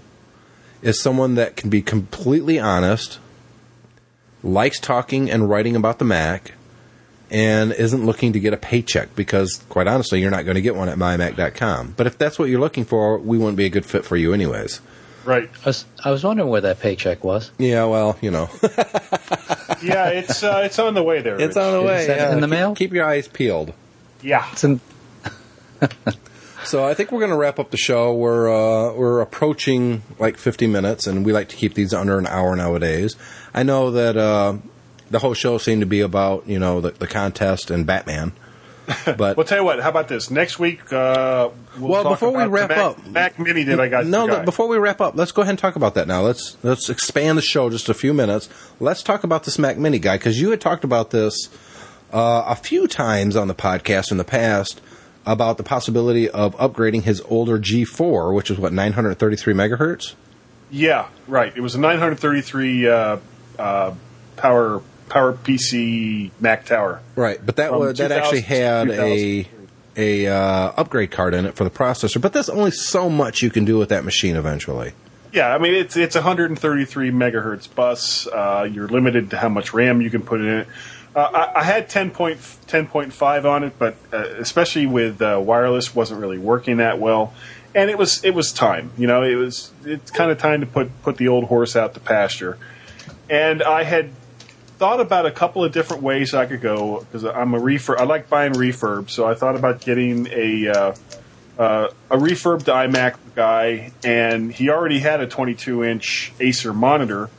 [0.81, 3.19] is someone that can be completely honest,
[4.43, 6.53] likes talking and writing about the Mac,
[7.29, 10.75] and isn't looking to get a paycheck because, quite honestly, you're not going to get
[10.75, 11.93] one at mymac.com.
[11.95, 14.33] But if that's what you're looking for, we wouldn't be a good fit for you,
[14.33, 14.81] anyways.
[15.23, 15.49] Right.
[15.63, 17.51] I was I was wondering where that paycheck was.
[17.59, 18.49] Yeah, well, you know,
[19.83, 21.35] Yeah, it's uh, it's on the way there.
[21.39, 21.63] it's Rich.
[21.63, 22.01] on the way.
[22.01, 22.33] Is that yeah.
[22.33, 22.75] in the Keep- mail?
[22.75, 23.71] Keep your eyes peeled.
[24.23, 24.47] Yeah.
[24.51, 24.79] It's in,
[26.63, 28.13] So I think we're going to wrap up the show.
[28.13, 32.27] We're uh, we're approaching like 50 minutes, and we like to keep these under an
[32.27, 33.15] hour nowadays.
[33.53, 34.57] I know that uh,
[35.09, 38.33] the whole show seemed to be about you know the, the contest and Batman,
[39.17, 39.81] but Well, tell you what.
[39.81, 40.29] How about this?
[40.29, 41.49] Next week, uh,
[41.79, 44.05] we'll Well, talk before we wrap Mac, up- Mac Mini that I got.
[44.05, 46.21] no, th- before we wrap up, let's go ahead and talk about that now.
[46.21, 48.47] Let's let's expand the show just a few minutes.
[48.79, 51.49] Let's talk about this Mac Mini guy because you had talked about this
[52.13, 54.79] uh, a few times on the podcast in the past
[55.25, 60.15] about the possibility of upgrading his older G4, which is what 933 megahertz.
[60.69, 61.55] Yeah, right.
[61.55, 63.17] It was a 933 uh,
[63.59, 63.93] uh,
[64.37, 67.01] power power PC Mac Tower.
[67.15, 69.47] Right, but that was that actually had a
[69.97, 72.21] a uh, upgrade card in it for the processor.
[72.21, 74.93] But there's only so much you can do with that machine eventually.
[75.33, 78.27] Yeah, I mean it's it's 133 megahertz bus.
[78.27, 80.67] Uh, you're limited to how much RAM you can put in it.
[81.15, 86.37] Uh, I, I had 10.10.5 on it, but uh, especially with uh, wireless, wasn't really
[86.37, 87.33] working that well.
[87.73, 90.65] And it was it was time, you know, it was it's kind of time to
[90.65, 92.57] put put the old horse out to pasture.
[93.29, 94.11] And I had
[94.77, 97.97] thought about a couple of different ways I could go because I'm a refurb.
[97.97, 100.95] I like buying refurb, so I thought about getting a uh,
[101.57, 107.29] uh, a refurbed iMac guy, and he already had a 22 inch Acer monitor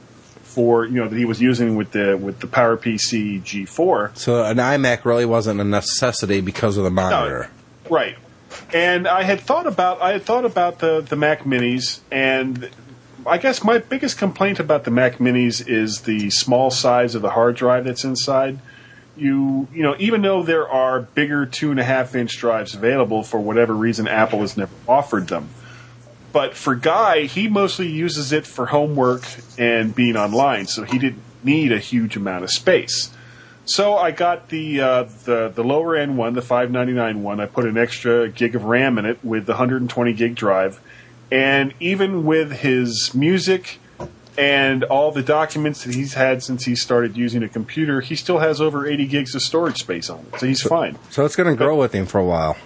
[0.53, 4.17] for you know that he was using with the with the PowerPC G4.
[4.17, 7.51] So an iMac really wasn't a necessity because of the monitor.
[7.91, 8.17] Right.
[8.75, 12.69] And I had thought about I had thought about the the Mac Minis, and
[13.27, 17.31] I guess my biggest complaint about the Mac Minis is the small size of the
[17.31, 18.59] hard drive that's inside.
[19.17, 23.23] You you know even though there are bigger two and a half inch drives available
[23.23, 25.49] for whatever reason Apple has never offered them.
[26.33, 29.23] But for Guy, he mostly uses it for homework
[29.59, 33.11] and being online, so he didn't need a huge amount of space.
[33.65, 37.39] So I got the uh, the the lower end one, the 599 one.
[37.39, 40.81] I put an extra gig of RAM in it with the 120 gig drive,
[41.31, 43.79] and even with his music
[44.37, 48.39] and all the documents that he's had since he started using a computer, he still
[48.39, 50.41] has over 80 gigs of storage space on it.
[50.41, 50.99] So he's fine.
[51.11, 52.57] So it's going to grow with him for a while.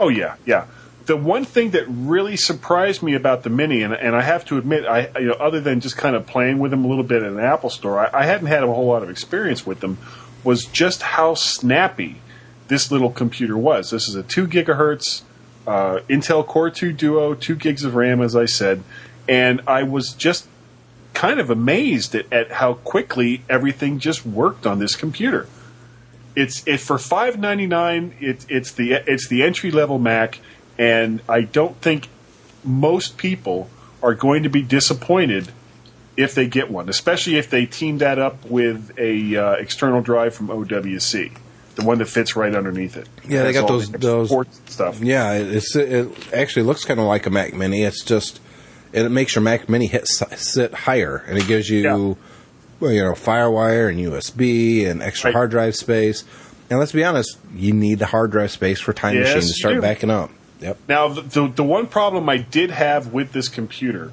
[0.00, 0.66] Oh yeah, yeah.
[1.10, 4.58] The one thing that really surprised me about the Mini, and, and I have to
[4.58, 7.24] admit, I you know, other than just kind of playing with them a little bit
[7.24, 9.98] in an Apple Store, I, I hadn't had a whole lot of experience with them.
[10.44, 12.20] Was just how snappy
[12.68, 13.90] this little computer was.
[13.90, 15.22] This is a two gigahertz
[15.66, 18.84] uh, Intel Core 2 Duo, two gigs of RAM, as I said,
[19.28, 20.46] and I was just
[21.12, 25.48] kind of amazed at, at how quickly everything just worked on this computer.
[26.36, 28.14] It's it for five ninety nine.
[28.20, 30.38] It, it's the it's the entry level Mac,
[30.80, 32.08] and I don't think
[32.64, 33.68] most people
[34.02, 35.52] are going to be disappointed
[36.16, 40.34] if they get one, especially if they team that up with a uh, external drive
[40.34, 41.32] from OWC,
[41.76, 43.08] the one that fits right underneath it.
[43.28, 44.32] Yeah, they got those- those-
[44.66, 45.00] stuff.
[45.00, 47.82] Yeah, it's it actually looks kind of like a Mac Mini.
[47.84, 48.40] It's just
[48.92, 52.14] it makes your Mac Mini hit sit higher, and it gives you Yeah.
[52.80, 55.34] well, you know FireWire and USB and extra Right.
[55.34, 56.24] hard drive space.
[56.70, 59.54] And let's be honest, you need the hard drive space for Time Yes, Machine to
[59.54, 60.30] start backing up.
[60.60, 60.78] Yep.
[60.88, 64.12] Now, the, the, the one problem I did have with this computer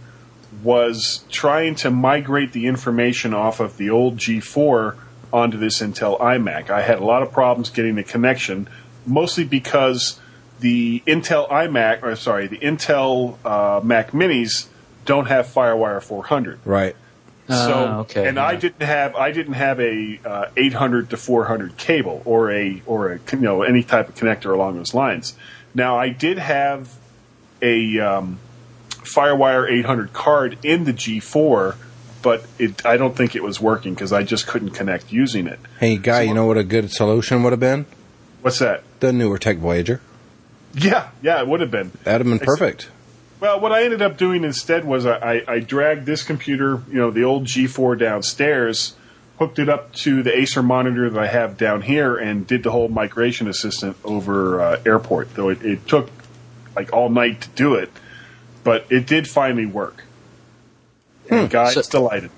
[0.63, 4.95] was trying to migrate the information off of the old G4
[5.31, 6.69] onto this Intel iMac.
[6.69, 8.69] I had a lot of problems getting the connection,
[9.05, 10.19] mostly because
[10.59, 14.67] the Intel iMac, or sorry, the Intel uh, Mac Minis
[15.05, 16.59] don't have FireWire 400.
[16.65, 16.95] Right.
[17.47, 18.45] So, Ah, okay, and yeah.
[18.45, 23.13] I didn't have I didn't have a uh, 800 to 400 cable or a or
[23.13, 25.33] a you know any type of connector along those lines.
[25.73, 26.95] Now I did have
[27.61, 28.39] a um,
[28.89, 31.75] FireWire 800 card in the G4,
[32.21, 35.59] but it I don't think it was working because I just couldn't connect using it.
[35.79, 37.85] Hey, guy, you know what a good solution would have been?
[38.41, 38.83] What's that?
[38.99, 40.01] The newer Tech Voyager.
[40.73, 41.91] Yeah, yeah, it would have been.
[42.03, 42.89] That'd have been Except- perfect.
[43.39, 46.95] Well, what I ended up doing instead was I, I, I dragged this computer, you
[46.97, 48.95] know, the old G4 downstairs,
[49.39, 52.71] hooked it up to the Acer monitor that I have down here, and did the
[52.71, 55.33] whole migration assistant over uh, airport.
[55.35, 56.09] Though it, it took
[56.75, 57.91] like all night to do it,
[58.63, 60.03] but it did finally work.
[61.29, 62.31] And guys So- delighted.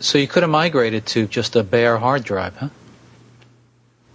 [0.00, 2.68] So you could have migrated to just a bare hard drive, huh?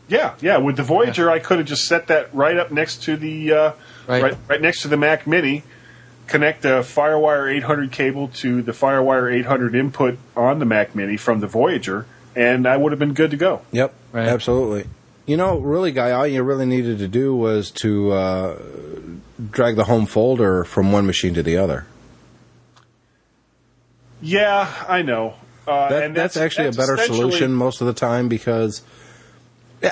[0.07, 0.57] Yeah, yeah.
[0.57, 3.71] With the Voyager, I could have just set that right up next to the uh,
[4.07, 4.23] Right.
[4.23, 4.35] right.
[4.47, 5.63] right next to the Mac Mini.
[6.27, 11.39] Connect a FireWire 800 cable to the FireWire 800 input on the Mac Mini from
[11.39, 12.05] the Voyager,
[12.39, 13.61] and I would have been good to go.
[13.73, 14.27] Yep, Right.
[14.27, 14.85] absolutely.
[15.25, 18.57] You know, really, guy, all you really needed to do was to uh,
[19.51, 21.85] drag the home folder from one machine to the other.
[24.21, 25.35] Yeah, I know.
[25.67, 28.81] Uh, That, and that's, actually that's a better essentially- solution most of the time because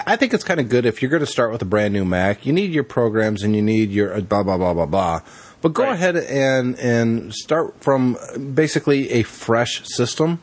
[0.05, 2.03] I think it's kind of good if you're going to start with a brand new
[2.03, 2.45] Mac.
[2.45, 5.21] You need your programs and you need your uh, blah blah blah blah blah.
[5.61, 5.93] But go Right.
[5.93, 8.17] ahead and and start from
[8.53, 10.39] basically a fresh system,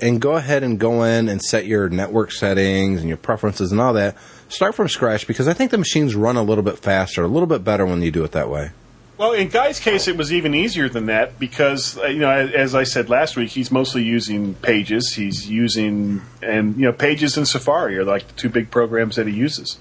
[0.00, 3.80] and go ahead and go in and set your network settings and your preferences and
[3.80, 4.16] all that.
[4.48, 7.46] Start from scratch because I think the machines run a little bit faster, a little
[7.46, 8.70] bit better when you do it that way.
[9.16, 12.52] Well, in Guy's case, it was even easier than that because, uh, you know, as,
[12.52, 15.12] as I said last week, he's mostly using Pages.
[15.12, 19.26] He's using, and, you know, Pages and Safari are like the two big programs that
[19.26, 19.78] he uses.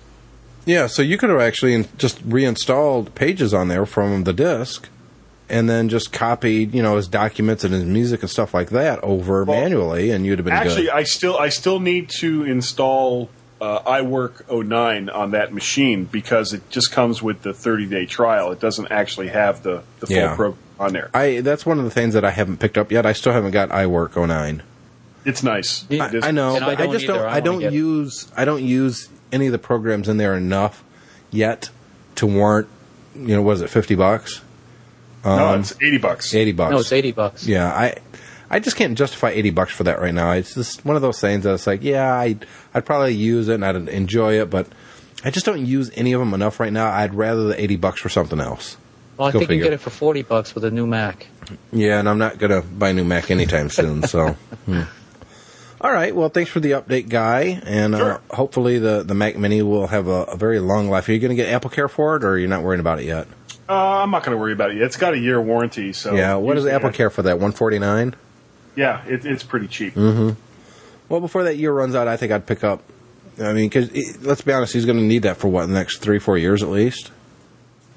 [0.66, 4.90] Yeah, so you could have actually just reinstalled pages on there from the disk,
[5.50, 9.00] and then just copied, you know, his documents and his music and stuff like that
[9.04, 10.92] over Well, manually, and you'd have been Actually, good.
[10.92, 13.30] I still I still need to install
[13.62, 18.52] uh, iWork 09 on that machine because it just comes with the 30 day trial.
[18.52, 20.36] It doesn't actually have the, the full Yeah.
[20.36, 21.10] program on there.
[21.14, 23.06] I that's one of the things that I haven't picked up yet.
[23.06, 24.64] I still haven't got iWork 09.
[25.26, 25.86] It's nice.
[25.90, 26.08] Yeah.
[26.08, 27.18] It is- I know, I but I, don't just don't.
[27.20, 28.32] I I, wanna don't get- use.
[28.38, 30.84] I don't use any of the programs in there enough
[31.32, 31.70] yet
[32.16, 32.68] to warrant.
[33.16, 34.42] You know, was it fifty bucks,
[35.26, 36.34] no, it's 80 bucks.
[36.34, 36.72] eighty bucks?
[36.72, 37.46] No, it's eighty bucks.
[37.48, 37.96] Yeah, I
[38.50, 40.32] I just can't justify eighty bucks for that right now.
[40.32, 42.38] It's just one of those things that it's like, yeah, I
[42.74, 44.68] I'd probably use it and I'd enjoy it, but
[45.24, 46.90] I just don't use any of them enough right now.
[46.92, 48.78] I'd rather the eighty bucks for something else.
[49.18, 49.64] Well, I Go think you figure.
[49.66, 51.28] can get it for forty bucks with a new Mac.
[51.74, 54.02] Yeah, and I'm not gonna buy a new Mac anytime soon.
[54.08, 54.30] So,
[54.66, 54.84] hmm.
[55.82, 56.16] all right.
[56.16, 60.08] Well, thanks for the update, guy, and uh, hopefully the the Mac Mini will have
[60.08, 61.08] a, a very long life.
[61.10, 63.00] Are you going to get Apple Care for it, or are you're not worrying about
[63.00, 63.28] it yet?
[63.70, 64.86] Uh, I'm not going to worry about it yet.
[64.86, 65.94] It's got a year warranty.
[65.94, 66.36] So yeah.
[66.36, 67.40] What does Apple Care for that?
[67.40, 68.16] One forty nine.
[68.76, 69.96] Yeah, it, it's pretty cheap.
[69.96, 72.82] Well, before that year runs out, I think I'd pick up.
[73.42, 75.98] I mean, because let's be honest, he's going to need that for what the next
[76.00, 77.12] three, four years at least.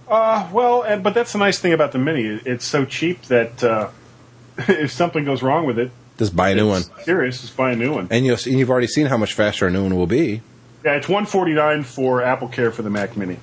[0.08, 2.22] Uh, well, and, but that's the nice thing about the Mini.
[2.44, 3.88] It's so cheap that uh,
[4.58, 7.40] if something goes wrong with it, Just buy a new one, serious.
[7.40, 8.08] Just buy a new one.
[8.10, 10.42] and you'll see, you've already seen how much faster a new one will be.
[10.84, 13.38] Yeah, it's 149 for Apple Care for the Mac Mini.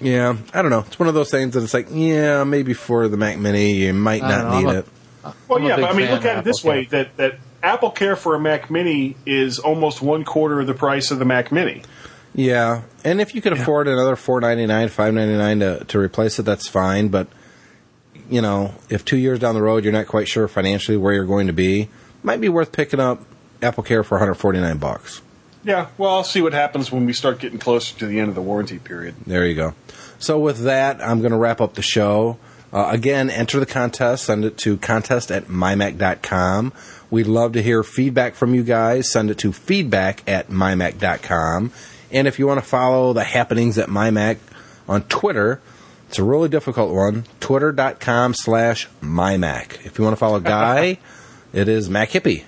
[0.00, 0.84] Yeah, I don't know.
[0.86, 3.92] It's one of those things that it's like, yeah, maybe for the Mac Mini, you
[3.92, 4.86] might not know, need a- it.
[5.46, 7.16] Well, I'm a yeah, but I mean, look of at it this Apple way: that
[7.18, 11.18] that Apple Care for a Mac Mini is almost one quarter of the price of
[11.18, 11.82] the Mac Mini.
[12.34, 15.98] Yeah, and if you could afford another four ninety nine, five ninety nine to to
[15.98, 17.08] replace it, that's fine.
[17.08, 17.26] But
[18.30, 21.26] you know, if two years down the road you're not quite sure financially where you're
[21.26, 21.88] going to be,
[22.22, 23.20] might be worth picking up
[23.60, 25.20] Apple Care for one hundred forty nine bucks.
[25.62, 28.34] Yeah, well, I'll see what happens when we start getting closer to the end of
[28.34, 29.14] the warranty period.
[29.26, 29.74] There you go.
[30.18, 32.38] So with that, I'm going to wrap up the show.
[32.72, 34.24] Uh, again, enter the contest.
[34.24, 36.72] Send it to contest at mymac.com.
[37.10, 39.10] We'd love to hear feedback from you guys.
[39.10, 41.72] Send it to feedback at mymac.com.
[42.12, 44.38] And if you want to follow the happenings at mymac
[44.88, 45.60] on Twitter,
[46.08, 47.24] it's a really difficult one.
[47.40, 49.84] Twitter.com slash mymac.
[49.84, 50.98] If you want to follow Guy,
[51.52, 52.44] it is Mac Hippie.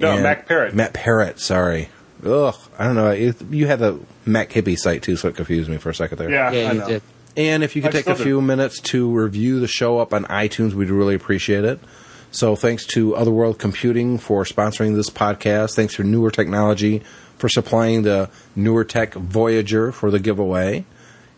[0.00, 0.74] No, And- Mac Parrot.
[0.74, 1.88] Mac Parrot, sorry.
[2.24, 3.10] Ugh, I don't know.
[3.10, 6.18] You, you had the Mac Hippie site too, so it confused me for a second
[6.18, 6.30] there.
[6.30, 6.88] Yeah, Yeah, I you know.
[6.88, 7.02] did.
[7.36, 8.22] And if you could I take a still do.
[8.24, 11.80] few minutes to review the show up on iTunes, we'd really appreciate it.
[12.30, 15.74] So thanks to Otherworld Computing for sponsoring this podcast.
[15.74, 17.02] Thanks to Newer Technology
[17.38, 20.84] for supplying the Newer Tech Voyager for the giveaway.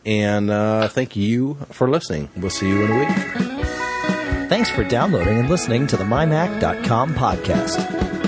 [0.05, 2.29] And uh, thank you for listening.
[2.37, 4.49] We'll see you in a week.
[4.51, 8.23] Thanks for downloading and listening to the MyMac.com podcast.